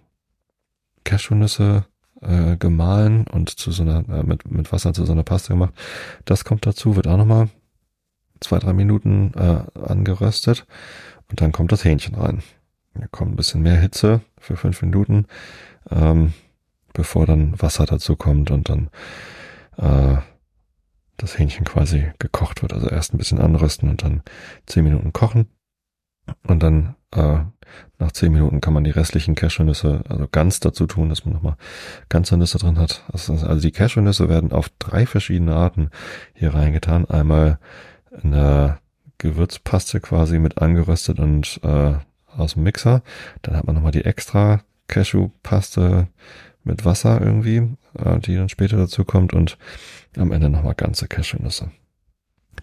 [1.03, 1.85] Cashewnüsse
[2.21, 5.73] äh, gemahlen und zu so einer, äh, mit, mit Wasser zu so einer Paste gemacht.
[6.25, 7.49] Das kommt dazu, wird auch nochmal
[8.39, 10.65] zwei, drei Minuten äh, angeröstet
[11.29, 12.43] und dann kommt das Hähnchen rein.
[12.93, 15.25] Da kommt ein bisschen mehr Hitze für fünf Minuten,
[15.91, 16.33] ähm,
[16.93, 18.89] bevor dann Wasser dazu kommt und dann
[19.77, 20.17] äh,
[21.17, 22.73] das Hähnchen quasi gekocht wird.
[22.73, 24.23] Also erst ein bisschen anrösten und dann
[24.65, 25.47] zehn Minuten kochen.
[26.43, 27.39] Und dann äh,
[27.99, 31.57] nach zehn Minuten kann man die restlichen Cashewnüsse also ganz dazu tun, dass man nochmal
[32.09, 33.03] ganze Nüsse drin hat.
[33.11, 35.89] Also, also die Cashewnüsse werden auf drei verschiedene Arten
[36.33, 37.05] hier reingetan.
[37.05, 37.59] Einmal
[38.23, 38.79] in der
[39.17, 41.93] Gewürzpaste quasi mit angeröstet und äh,
[42.35, 43.01] aus dem Mixer.
[43.41, 46.07] Dann hat man nochmal die extra Cashewpaste
[46.63, 49.57] mit Wasser irgendwie, äh, die dann später dazu kommt und
[50.15, 51.71] am Ende nochmal ganze Cashewnüsse.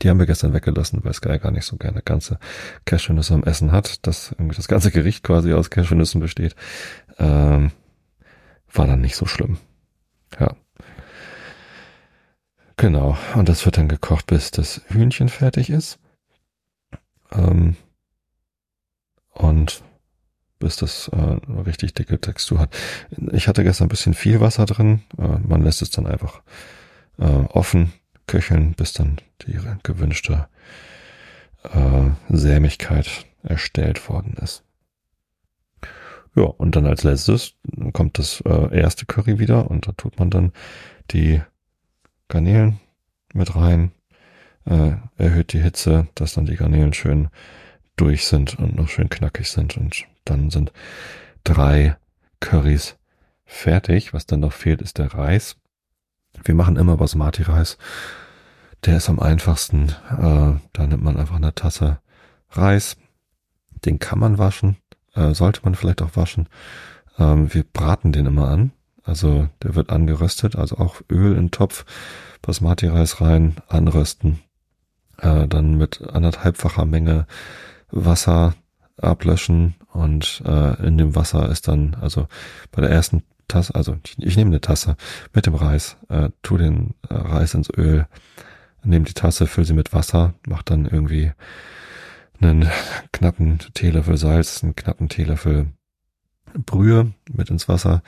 [0.03, 2.38] Die haben wir gestern weggelassen, weil Sky gar nicht so gerne ganze
[2.84, 6.57] Cashewnüsse am Essen hat, dass irgendwie das ganze Gericht quasi aus Cashewnüssen besteht.
[7.18, 7.70] Ähm,
[8.72, 9.59] war dann nicht so schlimm.
[10.38, 10.57] Ja.
[12.76, 13.16] Genau.
[13.34, 15.99] Und das wird dann gekocht, bis das Hühnchen fertig ist.
[17.32, 17.76] Ähm,
[19.30, 19.82] und
[20.59, 22.76] bis das äh, eine richtig dicke Textur hat.
[23.32, 25.03] Ich hatte gestern ein bisschen viel Wasser drin.
[25.18, 26.42] Äh, man lässt es dann einfach
[27.18, 27.92] äh, offen
[28.27, 30.49] köcheln, bis dann die gewünschte
[31.62, 34.64] äh, Sämigkeit erstellt worden ist.
[36.35, 37.55] Ja, und dann als letztes
[37.93, 40.53] kommt das äh, erste Curry wieder und da tut man dann
[41.12, 41.41] die
[42.29, 42.81] Garnelen
[43.33, 43.93] mit rein,
[44.66, 47.29] äh, erhöht die Hitze, dass dann die Garnelen schön
[47.97, 50.72] durch sind und noch schön knackig sind und dann sind
[51.45, 51.97] drei
[52.41, 52.97] Currys
[53.45, 54.12] fertig.
[54.12, 55.57] Was dann noch fehlt, ist der Reis.
[56.43, 57.78] Wir machen immer Basmati-Reis.
[58.85, 59.91] Der ist am einfachsten.
[60.11, 62.01] Äh, da nimmt man einfach eine Tasse
[62.51, 62.97] Reis.
[63.85, 64.76] Den kann man waschen.
[65.14, 66.49] Äh, sollte man vielleicht auch waschen.
[67.18, 68.72] Ähm, wir braten den immer an.
[69.05, 71.85] Also der wird angeröstet, also auch Öl in Topf,
[72.43, 74.41] Basmati-Reis rein, anrösten.
[75.18, 77.26] Äh, dann mit anderthalbfacher Menge
[77.91, 78.55] Wasser
[78.97, 82.28] ablöschen und äh, in dem Wasser ist dann, also
[82.70, 84.97] bei der ersten Tasse, also ich, ich nehme eine Tasse
[85.32, 88.07] mit dem Reis, äh, tu den äh, Reis ins Öl,
[88.82, 91.32] nehme die Tasse, fülle sie mit Wasser, mach dann irgendwie
[92.40, 92.68] einen
[93.12, 95.68] knappen Teelöffel Salz, einen knappen Teelöffel
[96.55, 98.03] Brühe mit ins Wasser.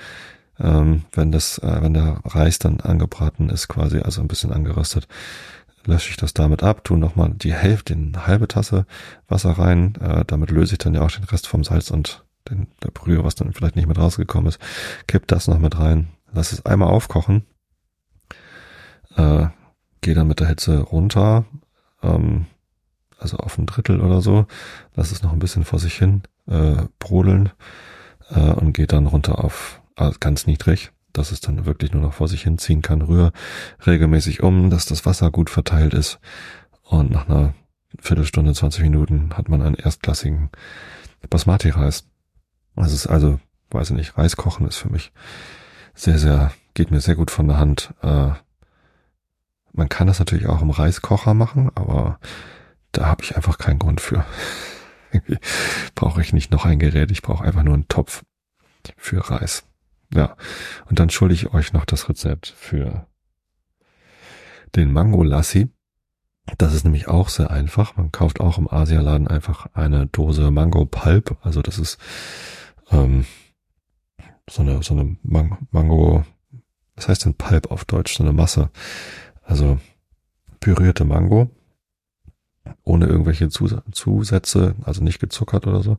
[0.58, 5.06] Ähm, wenn das, äh, wenn der Reis dann angebraten ist, quasi, also ein bisschen angeröstet,
[5.84, 8.86] lösche ich das damit ab, tue nochmal die Hälfte, eine halbe Tasse
[9.28, 12.68] Wasser rein, äh, damit löse ich dann ja auch den Rest vom Salz und den,
[12.82, 14.58] der Brühe, was dann vielleicht nicht mit rausgekommen ist,
[15.06, 17.44] kipp das noch mit rein, lass es einmal aufkochen,
[19.16, 19.46] äh,
[20.00, 21.44] gehe dann mit der Hitze runter,
[22.02, 22.46] ähm,
[23.18, 24.46] also auf ein Drittel oder so,
[24.94, 27.50] lass es noch ein bisschen vor sich hin äh, brodeln
[28.30, 32.12] äh, und geht dann runter auf äh, ganz niedrig dass es dann wirklich nur noch
[32.12, 33.02] vor sich hinziehen kann.
[33.02, 33.32] Rühr
[33.86, 36.18] regelmäßig um, dass das Wasser gut verteilt ist.
[36.82, 37.54] Und nach einer
[37.98, 40.50] Viertelstunde, 20 Minuten hat man einen erstklassigen
[41.28, 42.06] Basmati-Reis.
[42.76, 45.12] Das ist also, weiß ich nicht, Reis kochen ist für mich
[45.94, 47.94] sehr, sehr, geht mir sehr gut von der Hand.
[48.02, 48.32] Äh,
[49.72, 52.18] man kann das natürlich auch im Reiskocher machen, aber
[52.92, 54.24] da habe ich einfach keinen Grund für.
[55.94, 58.24] brauche ich nicht noch ein Gerät, ich brauche einfach nur einen Topf
[58.96, 59.64] für Reis.
[60.14, 60.36] Ja,
[60.88, 63.06] und dann schulde ich euch noch das Rezept für
[64.74, 65.68] den Mango Lassi.
[66.58, 67.96] Das ist nämlich auch sehr einfach.
[67.96, 71.36] Man kauft auch im Asialaden einfach eine Dose Mango Pulp.
[71.42, 71.98] Also das ist
[72.90, 73.26] ähm,
[74.48, 76.24] so eine so eine Man Mango.
[76.94, 78.16] Was heißt denn Pulp auf Deutsch?
[78.16, 78.70] So eine Masse.
[79.42, 79.78] Also
[80.60, 81.50] pürierte Mango
[82.82, 85.98] ohne irgendwelche Zus Zusätze, also nicht gezuckert oder so.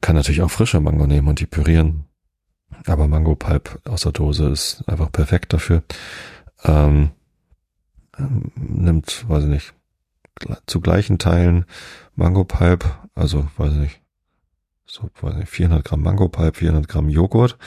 [0.00, 2.04] Kann natürlich auch frische Mango nehmen und die pürieren
[2.86, 5.82] aber Mango Pulp aus der Dose ist einfach perfekt dafür.
[6.64, 7.10] Ähm,
[8.56, 9.74] nimmt, weiß ich nicht,
[10.66, 11.64] zu gleichen Teilen
[12.14, 14.00] Mango Pulp, also weiß ich nicht,
[14.86, 17.58] so 400 Gramm Mango Pipe, 400 Gramm Joghurt.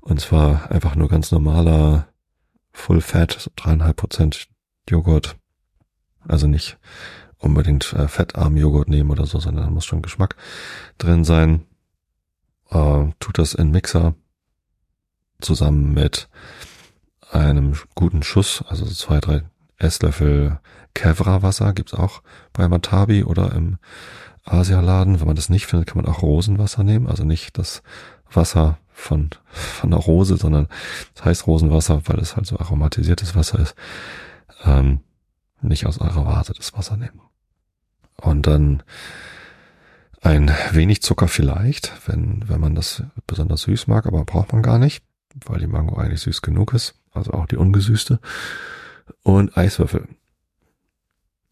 [0.00, 2.08] Und zwar einfach nur ganz normaler
[2.72, 4.48] Full Fat, so dreieinhalb Prozent
[4.88, 5.36] Joghurt.
[6.26, 6.78] Also nicht
[7.38, 10.36] unbedingt äh, fettarm Joghurt nehmen oder so, sondern da muss schon Geschmack
[10.98, 11.66] drin sein.
[12.70, 14.14] Äh, tut das in Mixer
[15.40, 16.28] zusammen mit
[17.30, 19.42] einem guten Schuss, also zwei, drei
[19.76, 20.60] Esslöffel
[20.94, 22.22] Kevra-Wasser gibt's auch
[22.52, 23.78] bei Matabi oder im
[24.44, 25.20] Asialaden.
[25.20, 27.06] Wenn man das nicht findet, kann man auch Rosenwasser nehmen.
[27.06, 27.82] Also nicht das
[28.30, 30.68] Wasser von, von der Rose, sondern
[31.14, 33.74] das heißt Rosenwasser, weil es halt so aromatisiertes Wasser ist.
[34.64, 35.00] Ähm,
[35.60, 37.20] nicht aus eurer Vase das Wasser nehmen.
[38.16, 38.82] Und dann
[40.20, 44.78] ein wenig Zucker vielleicht, wenn, wenn man das besonders süß mag, aber braucht man gar
[44.78, 45.04] nicht,
[45.44, 48.20] weil die Mango eigentlich süß genug ist, also auch die ungesüßte.
[49.22, 50.08] Und Eiswürfel.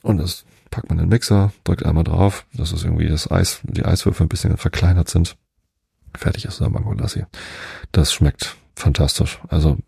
[0.02, 3.84] Und das packt man den Mixer, drückt einmal drauf, dass es irgendwie das Eis, die
[3.84, 5.36] Eiswürfel ein bisschen verkleinert sind.
[6.16, 7.24] Fertig ist der Mango Lassi.
[7.92, 9.38] Das schmeckt fantastisch.
[9.48, 9.78] Also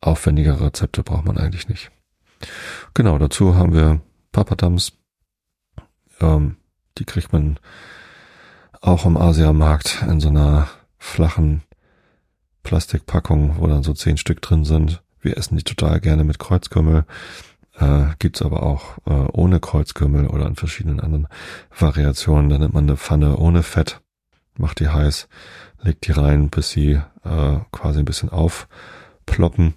[0.00, 1.90] aufwendigere Rezepte braucht man eigentlich nicht.
[2.92, 4.00] Genau, dazu haben wir
[4.32, 4.92] Papadams.
[6.20, 6.56] Ähm,
[6.98, 7.58] die kriegt man
[8.80, 10.68] auch im Asiamarkt in so einer
[10.98, 11.62] flachen
[12.62, 15.02] Plastikpackung, wo dann so zehn Stück drin sind.
[15.20, 17.04] Wir essen die total gerne mit Kreuzkümmel.
[17.80, 21.28] Äh, gibt's aber auch äh, ohne Kreuzkümmel oder in verschiedenen anderen
[21.76, 22.50] Variationen.
[22.50, 24.00] Da nimmt man eine Pfanne ohne Fett,
[24.58, 25.28] macht die heiß,
[25.82, 29.74] legt die rein, bis sie äh, quasi ein bisschen aufploppen.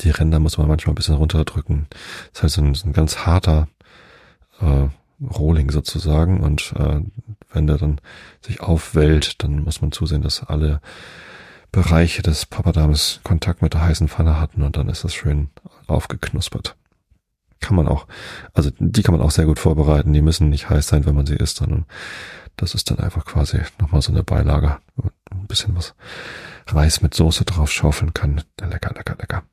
[0.00, 1.86] Die Ränder muss man manchmal ein bisschen runterdrücken.
[2.32, 3.68] Das heißt, ein, ein ganz harter
[4.60, 4.88] äh,
[5.24, 6.40] Rohling sozusagen.
[6.40, 7.00] Und äh,
[7.52, 8.00] wenn der dann
[8.40, 10.80] sich aufwellt, dann muss man zusehen, dass alle
[11.70, 15.50] Bereiche des Papadams Kontakt mit der heißen Pfanne hatten und dann ist das schön
[15.86, 16.76] aufgeknuspert.
[17.64, 18.06] Kann man auch,
[18.52, 20.12] also die kann man auch sehr gut vorbereiten.
[20.12, 21.86] Die müssen nicht heiß sein, wenn man sie isst, sondern
[22.56, 24.76] das ist dann einfach quasi nochmal so eine Beilage,
[25.30, 25.94] ein bisschen was
[26.66, 28.42] Reis mit Soße drauf schaufeln kann.
[28.60, 29.44] Lecker, lecker, lecker.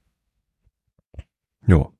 [1.66, 1.94] Jo.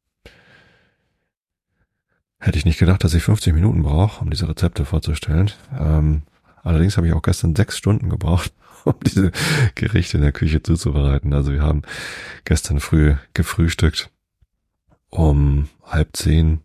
[2.40, 5.50] Hätte ich nicht gedacht, dass ich 50 Minuten brauche, um diese Rezepte vorzustellen.
[5.80, 6.24] Ähm,
[6.62, 8.52] allerdings habe ich auch gestern sechs Stunden gebraucht,
[8.84, 9.32] um diese
[9.76, 11.34] Gerichte in der Küche zuzubereiten.
[11.34, 11.84] Also wir haben
[12.44, 14.10] gestern früh gefrühstückt
[15.12, 16.62] um halb zehn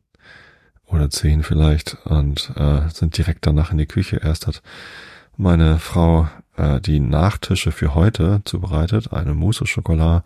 [0.86, 4.16] oder zehn vielleicht und äh, sind direkt danach in die Küche.
[4.16, 4.62] Erst hat
[5.36, 9.12] meine Frau äh, die Nachtische für heute zubereitet.
[9.12, 10.24] Eine Mousse Schokolade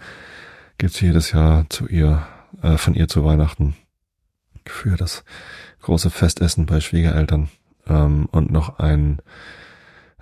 [0.78, 2.26] gibt's jedes Jahr zu ihr,
[2.62, 3.74] äh, von ihr zu Weihnachten
[4.66, 5.24] für das
[5.80, 7.48] große Festessen bei Schwiegereltern
[7.86, 9.20] ähm, und noch ein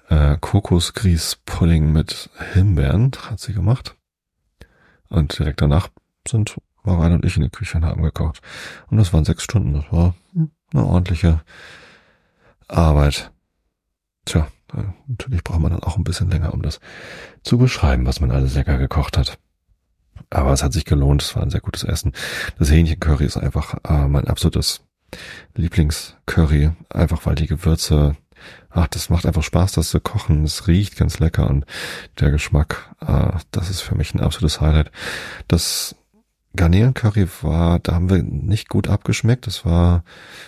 [0.09, 3.97] äh, Kokosgrießpudding mit Himbeeren hat sie gemacht.
[5.09, 5.89] Und direkt danach
[6.27, 6.57] sind
[6.89, 8.41] Marianne und ich in die Küche und haben gekocht.
[8.89, 9.75] Und das waren sechs Stunden.
[9.75, 10.15] Das war
[10.73, 11.41] eine ordentliche
[12.69, 13.31] Arbeit.
[14.25, 14.49] Tja,
[15.07, 16.81] natürlich braucht man dann auch ein bisschen länger, um das
[17.43, 19.39] zu beschreiben, was man alles lecker gekocht hat.
[20.31, 21.23] Aber es hat sich gelohnt.
[21.23, 22.13] Es war ein sehr gutes Essen.
[22.59, 24.83] Das Hähnchencurry ist einfach äh, mein absolutes
[25.55, 26.73] Lieblingscurry.
[26.91, 28.17] Einfach weil die Gewürze
[28.71, 30.45] ach, das macht einfach Spaß, das zu kochen.
[30.45, 31.65] Es riecht ganz lecker und
[32.19, 34.91] der Geschmack, äh, das ist für mich ein absolutes Highlight.
[35.49, 35.97] Das
[36.59, 39.47] Garnelencurry war, da haben wir nicht gut abgeschmeckt.
[39.47, 40.03] Das war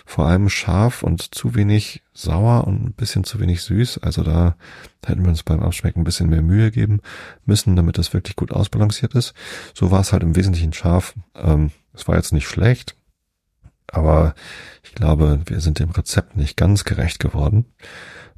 [0.05, 3.99] vor allem scharf und zu wenig sauer und ein bisschen zu wenig süß.
[3.99, 4.57] Also da
[5.07, 7.01] hätten wir uns beim Abschmecken ein bisschen mehr Mühe geben
[7.47, 9.35] müssen, damit das wirklich gut ausbalanciert ist.
[9.73, 11.15] So war es halt im Wesentlichen scharf.
[11.37, 12.97] Ähm, es war jetzt nicht schlecht,
[13.87, 14.35] aber
[14.83, 17.67] ich glaube, wir sind dem Rezept nicht ganz gerecht geworden.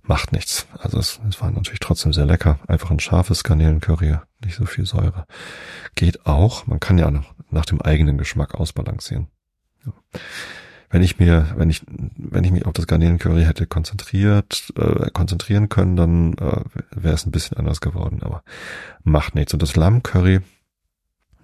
[0.02, 0.66] Macht nichts.
[0.78, 2.58] Also es, es war natürlich trotzdem sehr lecker.
[2.66, 5.26] Einfach ein scharfes Garnelencurry, nicht so viel Säure.
[5.94, 6.66] Geht auch.
[6.66, 9.28] Man kann ja noch nach dem eigenen Geschmack ausbalancieren.
[9.86, 9.92] Ja.
[10.90, 15.68] Wenn ich mir, wenn ich, wenn ich mich auf das Garnelencurry hätte konzentriert, äh, konzentrieren
[15.68, 18.22] können, dann äh, wäre es ein bisschen anders geworden.
[18.22, 18.42] Aber
[19.04, 19.54] macht nichts.
[19.54, 20.40] Und das Lammcurry,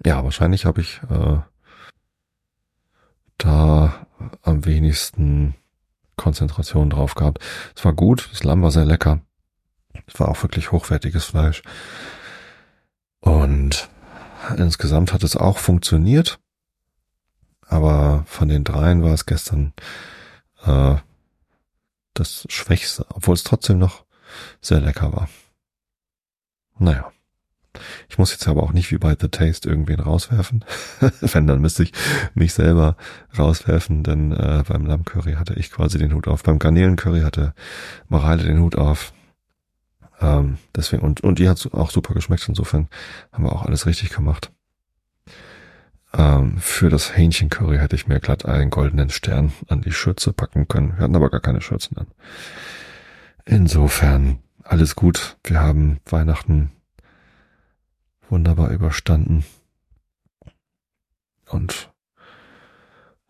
[0.05, 1.37] ja, wahrscheinlich habe ich äh,
[3.37, 4.05] da
[4.43, 5.55] am wenigsten
[6.19, 7.39] Konzentration drauf gehabt.
[7.75, 9.21] Es war gut, das Lamm war sehr lecker.
[10.05, 11.63] Es war auch wirklich hochwertiges Fleisch.
[13.21, 13.89] Und
[14.57, 16.39] insgesamt hat es auch funktioniert.
[17.67, 19.73] Aber von den dreien war es gestern
[20.65, 20.95] äh,
[22.13, 24.05] das Schwächste, obwohl es trotzdem noch
[24.61, 25.29] sehr lecker war.
[26.77, 27.11] Naja.
[28.09, 30.65] Ich muss jetzt aber auch nicht wie bei The Taste irgendwen rauswerfen.
[31.21, 31.93] Wenn, dann müsste ich
[32.33, 32.97] mich selber
[33.37, 36.43] rauswerfen, denn äh, beim Lammcurry hatte ich quasi den Hut auf.
[36.43, 37.53] Beim Garnelencurry hatte
[38.07, 39.13] Mareile den Hut auf.
[40.19, 42.47] Ähm, deswegen, und, und die hat auch super geschmeckt.
[42.49, 42.89] Insofern
[43.31, 44.51] haben wir auch alles richtig gemacht.
[46.13, 50.67] Ähm, für das Hähnchencurry hätte ich mir glatt einen goldenen Stern an die Schürze packen
[50.67, 50.97] können.
[50.97, 52.07] Wir hatten aber gar keine Schürzen an.
[53.45, 55.37] Insofern alles gut.
[55.43, 56.71] Wir haben Weihnachten
[58.31, 59.45] wunderbar überstanden.
[61.45, 61.91] Und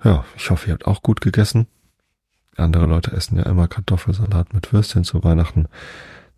[0.04, 1.68] ja, ich hoffe, ihr habt auch gut gegessen.
[2.56, 5.68] Andere Leute essen ja immer Kartoffelsalat mit Würstchen zu Weihnachten.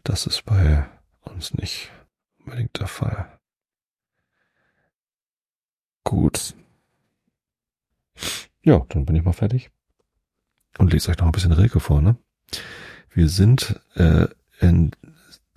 [0.04, 0.86] Das ist bei
[1.22, 1.92] uns nicht
[2.40, 3.40] unbedingt der Fall.
[6.04, 6.56] Gut.
[8.64, 9.72] Ja, dann bin ich mal fertig.
[10.78, 12.18] Und lese euch noch ein bisschen Rilke vor, ne?
[13.10, 14.28] Wir sind äh,
[14.60, 14.92] in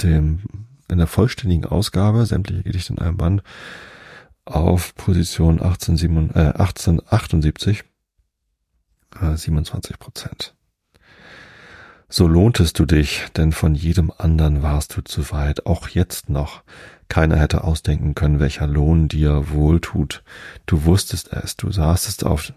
[0.03, 0.43] dem
[0.89, 3.43] in der vollständigen Ausgabe, sämtliche Gedichte in einem Band,
[4.45, 5.97] auf Position 18,
[6.35, 7.85] äh, 1878,
[9.21, 10.55] äh, 27 Prozent.
[12.09, 16.63] So lohntest du dich, denn von jedem anderen warst du zu weit, auch jetzt noch.
[17.09, 20.23] Keiner hätte ausdenken können, welcher Lohn dir wohltut.
[20.67, 22.53] Du wusstest es, du saßest auf,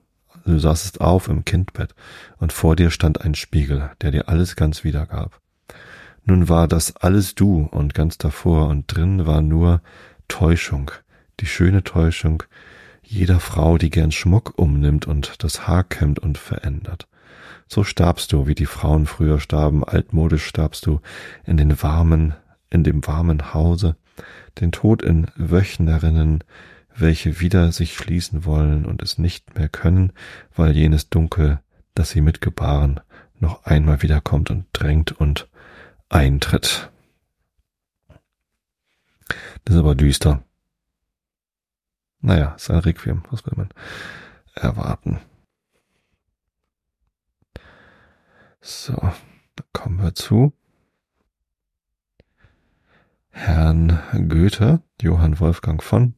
[0.46, 1.96] du saßest auf im Kindbett
[2.38, 5.42] und vor dir stand ein Spiegel, der dir alles ganz wiedergab.
[6.30, 9.82] Nun war das alles du und ganz davor und drin war nur
[10.28, 10.92] Täuschung,
[11.40, 12.44] die schöne Täuschung
[13.02, 17.08] jeder Frau, die gern Schmuck umnimmt und das Haar kämmt und verändert.
[17.70, 21.00] So starbst du, wie die Frauen früher starben, altmodisch starbst du
[21.46, 22.34] in den warmen,
[22.70, 23.96] in dem warmen Hause,
[24.60, 26.44] den Tod in Wöchnerinnen,
[26.94, 30.12] welche wieder sich schließen wollen und es nicht mehr können,
[30.54, 31.62] weil jenes Dunkel,
[31.96, 33.00] das sie mitgebaren,
[33.40, 35.48] noch einmal wiederkommt und drängt und
[36.10, 36.90] eintritt.
[39.66, 40.44] Das ist aber düster.
[42.22, 43.70] Naja, ist ein Requiem, was will man
[44.56, 45.20] erwarten?
[48.62, 50.54] So, da kommen wir zu
[53.30, 54.00] Herrn
[54.30, 56.16] Goethe, Johann Wolfgang von,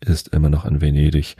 [0.00, 1.36] ist immer noch in Venedig.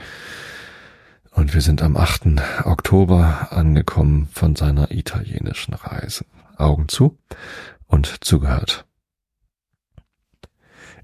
[1.31, 2.41] Und wir sind am 8.
[2.65, 6.25] Oktober angekommen von seiner italienischen Reise.
[6.61, 7.19] Augen zu
[7.87, 8.87] und zugehört.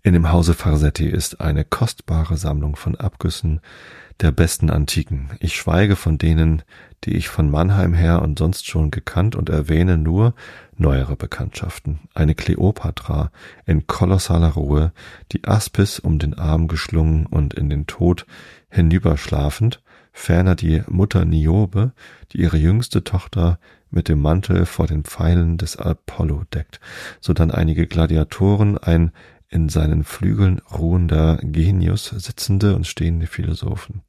[0.03, 3.63] In dem Hause Farsetti ist eine kostbare Sammlung von Abgüssen
[4.21, 5.31] der besten Antiken.
[5.41, 6.63] Ich schweige von denen,
[7.05, 10.35] die ich von Mannheim her und sonst schon gekannt und erwähne nur
[10.77, 12.01] neuere Bekanntschaften.
[12.15, 13.31] Eine Kleopatra
[13.65, 14.93] in kolossaler Ruhe,
[15.33, 18.27] die Aspis um den Arm geschlungen und in den Tod
[18.69, 19.83] hinüberschlafend,
[20.13, 21.93] ferner die Mutter Niobe,
[22.33, 23.59] die ihre jüngste Tochter
[23.95, 26.81] mit dem Mantel vor den Pfeilen des Apollo deckt,
[27.21, 29.13] sodann einige Gladiatoren, ein
[29.49, 34.03] in seinen Flügeln ruhender Genius, sitzende und stehende Philosophen.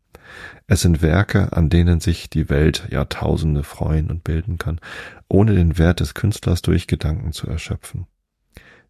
[0.67, 4.79] Es sind Werke, an denen sich die Welt Jahrtausende freuen und bilden kann,
[5.27, 8.07] ohne den Wert des Künstlers durch Gedanken zu erschöpfen.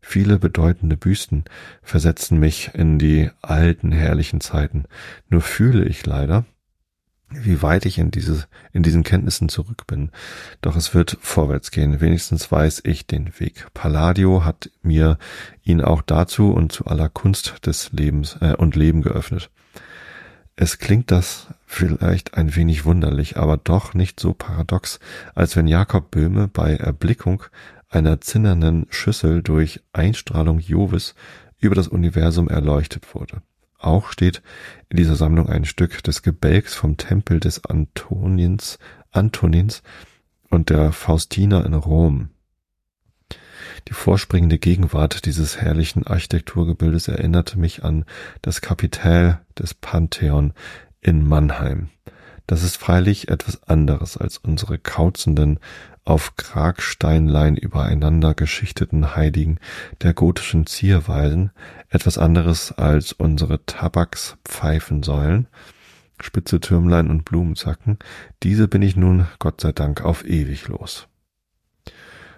[0.01, 1.45] Viele bedeutende Büsten
[1.81, 4.85] versetzen mich in die alten herrlichen Zeiten,
[5.29, 6.45] nur fühle ich leider,
[7.29, 10.11] wie weit ich in, diese, in diesen Kenntnissen zurück bin.
[10.61, 11.99] Doch es wird vorwärts gehen.
[12.01, 13.67] Wenigstens weiß ich den Weg.
[13.73, 15.17] Palladio hat mir
[15.63, 19.49] ihn auch dazu und zu aller Kunst des Lebens äh, und Leben geöffnet.
[20.55, 24.99] Es klingt das vielleicht ein wenig wunderlich, aber doch nicht so paradox,
[25.33, 27.43] als wenn Jakob Böhme bei Erblickung
[27.89, 31.15] einer zinnernen Schüssel durch Einstrahlung Jovis
[31.59, 33.41] über das Universum erleuchtet wurde.
[33.77, 34.41] Auch steht
[34.89, 38.79] in dieser Sammlung ein Stück des Gebälks vom Tempel des Antoniens,
[39.11, 39.83] Antonins
[40.49, 42.29] und der Faustina in Rom.
[43.87, 48.05] Die vorspringende Gegenwart dieses herrlichen Architekturgebildes erinnerte mich an
[48.41, 50.53] das Kapitel des Pantheon
[51.01, 51.89] in Mannheim.
[52.47, 55.59] Das ist freilich etwas anderes als unsere kauzenden,
[56.03, 59.59] auf Kragsteinlein übereinander geschichteten Heiligen
[60.03, 61.49] der gotischen Zierweisen,
[61.89, 65.47] etwas anderes als unsere Tabakspfeifensäulen,
[66.21, 67.97] spitze Türmlein und Blumenzacken,
[68.43, 71.07] diese bin ich nun, Gott sei Dank, auf ewig los.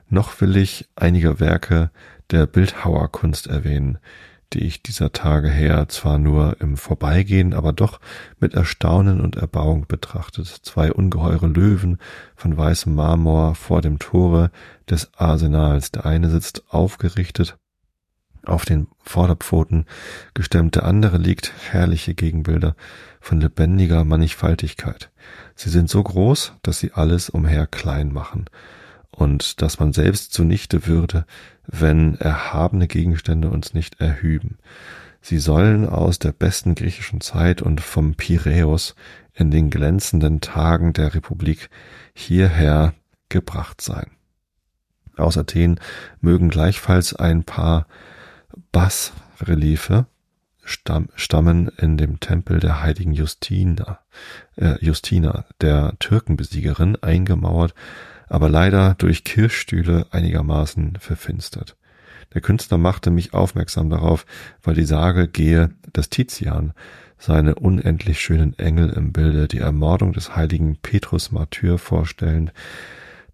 [0.09, 1.91] Noch will ich einige Werke
[2.31, 3.97] der Bildhauerkunst erwähnen,
[4.53, 7.99] die ich dieser Tage her zwar nur im Vorbeigehen, aber doch
[8.39, 10.47] mit Erstaunen und Erbauung betrachtet.
[10.47, 11.97] Zwei ungeheure Löwen
[12.35, 14.51] von weißem Marmor vor dem Tore
[14.89, 15.91] des Arsenals.
[15.91, 17.57] Der eine sitzt aufgerichtet
[18.45, 19.85] auf den Vorderpfoten
[20.33, 22.75] gestemmt, der andere liegt herrliche Gegenbilder
[23.19, 25.11] von lebendiger Mannigfaltigkeit.
[25.55, 28.45] Sie sind so groß, dass sie alles umher klein machen
[29.17, 31.25] und dass man selbst zunichte würde,
[31.65, 34.59] wenn erhabene Gegenstände uns nicht erhüben.
[35.21, 38.95] Sie sollen aus der besten griechischen Zeit und vom Piräus
[39.33, 41.71] in den glänzenden Tagen der Republik
[42.13, 42.93] hierher
[43.27, 44.11] gebracht sein.
[45.17, 45.79] Aus Athen
[46.21, 47.87] mögen gleichfalls ein paar
[48.71, 50.05] Bassreliefe
[50.63, 53.99] stammen in dem Tempel der heiligen Justina,
[54.57, 57.73] äh, Justina, der Türkenbesiegerin, eingemauert
[58.27, 61.75] aber leider durch Kirchstühle einigermaßen verfinstert.
[62.33, 64.25] Der Künstler machte mich aufmerksam darauf,
[64.61, 66.73] weil die Sage gehe, dass Tizian
[67.17, 72.53] seine unendlich schönen Engel im Bilde die Ermordung des heiligen Petrus Martyr vorstellend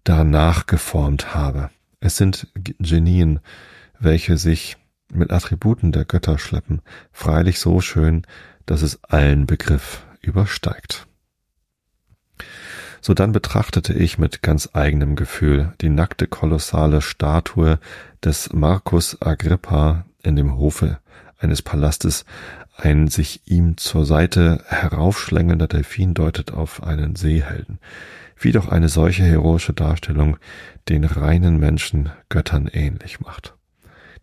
[0.04, 1.70] danach geformt habe.
[2.00, 3.40] Es sind Genien,
[3.98, 4.76] welche sich
[5.12, 6.82] mit Attributen der Götter schleppen,
[7.12, 8.26] freilich so schön,
[8.66, 11.06] dass es allen Begriff übersteigt.
[13.06, 17.78] So dann betrachtete ich mit ganz eigenem Gefühl die nackte kolossale Statue
[18.24, 21.00] des Marcus Agrippa in dem Hofe
[21.38, 22.24] eines Palastes.
[22.74, 27.78] Ein sich ihm zur Seite heraufschlängelnder Delfin deutet auf einen Seehelden.
[28.38, 30.38] Wie doch eine solche heroische Darstellung
[30.88, 33.54] den reinen Menschen Göttern ähnlich macht.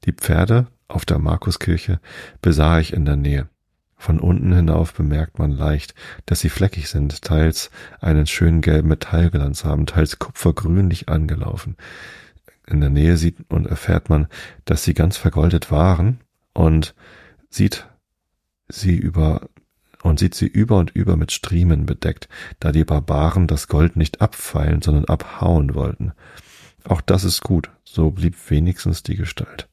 [0.06, 2.00] Die Pferde auf der Markuskirche
[2.42, 3.48] besah ich in der Nähe.
[4.02, 5.94] Von unten hinauf bemerkt man leicht,
[6.26, 11.78] dass sie fleckig sind, teils einen schönen gelben Metallglanz haben, teils kupfergrünlich angelaufen.
[12.66, 14.26] In der Nähe sieht und erfährt man,
[14.66, 16.20] dass sie ganz vergoldet waren
[16.54, 16.96] und
[17.52, 17.86] sieht
[18.70, 19.48] sie über
[20.02, 22.28] und sieht sie über und über mit Striemen bedeckt,
[22.60, 26.14] da die Barbaren das Gold nicht abfeilen, sondern abhauen wollten.
[26.86, 29.70] Auch das ist gut, so blieb wenigstens die Gestalt.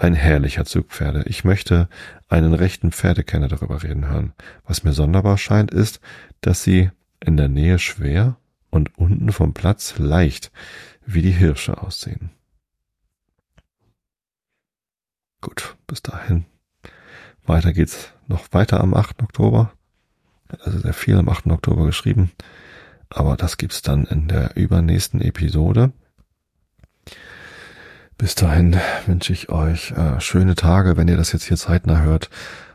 [0.00, 1.24] Ein herrlicher Zug Pferde.
[1.26, 1.88] Ich möchte
[2.28, 4.32] einen rechten Pferdekenner darüber reden hören.
[4.64, 6.00] Was mir sonderbar scheint, ist,
[6.40, 8.36] dass sie in der Nähe schwer
[8.70, 10.52] und unten vom Platz leicht
[11.04, 12.30] wie die Hirsche aussehen.
[15.40, 16.44] Gut, bis dahin.
[17.44, 19.20] Weiter geht's noch weiter am 8.
[19.24, 19.72] Oktober.
[20.60, 21.48] Also sehr viel am 8.
[21.48, 22.30] Oktober geschrieben.
[23.10, 25.92] Aber das gibt's dann in der übernächsten Episode.
[28.18, 32.30] Bis dahin wünsche ich euch äh, schöne Tage, wenn ihr das jetzt hier zeitnah hört.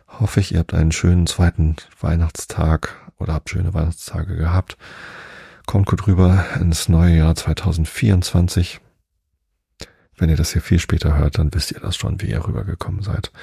[0.08, 4.78] Hoffe ich, ihr habt einen schönen zweiten Weihnachtstag oder habt schöne Weihnachtstage gehabt.
[5.66, 8.80] Kommt gut rüber ins neue Jahr 2024.
[10.16, 13.02] Wenn ihr das hier viel später hört, dann wisst ihr das schon, wie ihr rübergekommen
[13.02, 13.34] seid.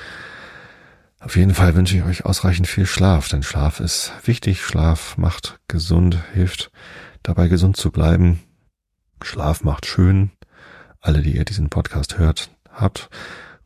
[1.19, 4.63] Auf jeden Fall wünsche ich euch ausreichend viel Schlaf, denn Schlaf ist wichtig.
[4.63, 6.71] Schlaf macht gesund, hilft
[7.23, 8.41] dabei gesund zu bleiben.
[9.23, 10.31] Schlaf macht schön
[11.01, 13.09] alle, die ihr diesen Podcast hört, habt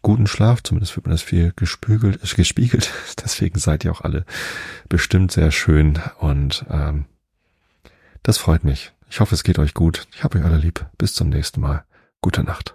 [0.03, 2.93] guten Schlaf, zumindest wird mir das viel gespügelt, äh, gespiegelt.
[3.25, 4.25] Deswegen seid ihr auch alle
[4.89, 7.07] bestimmt sehr schön und ähm,
[8.23, 8.93] das freut mich.
[9.11, 10.07] Ich hoffe, es geht euch gut.
[10.15, 10.87] Ich habe euch alle lieb.
[10.99, 11.85] Bis zum nächsten Mal.
[12.21, 12.75] Gute Nacht.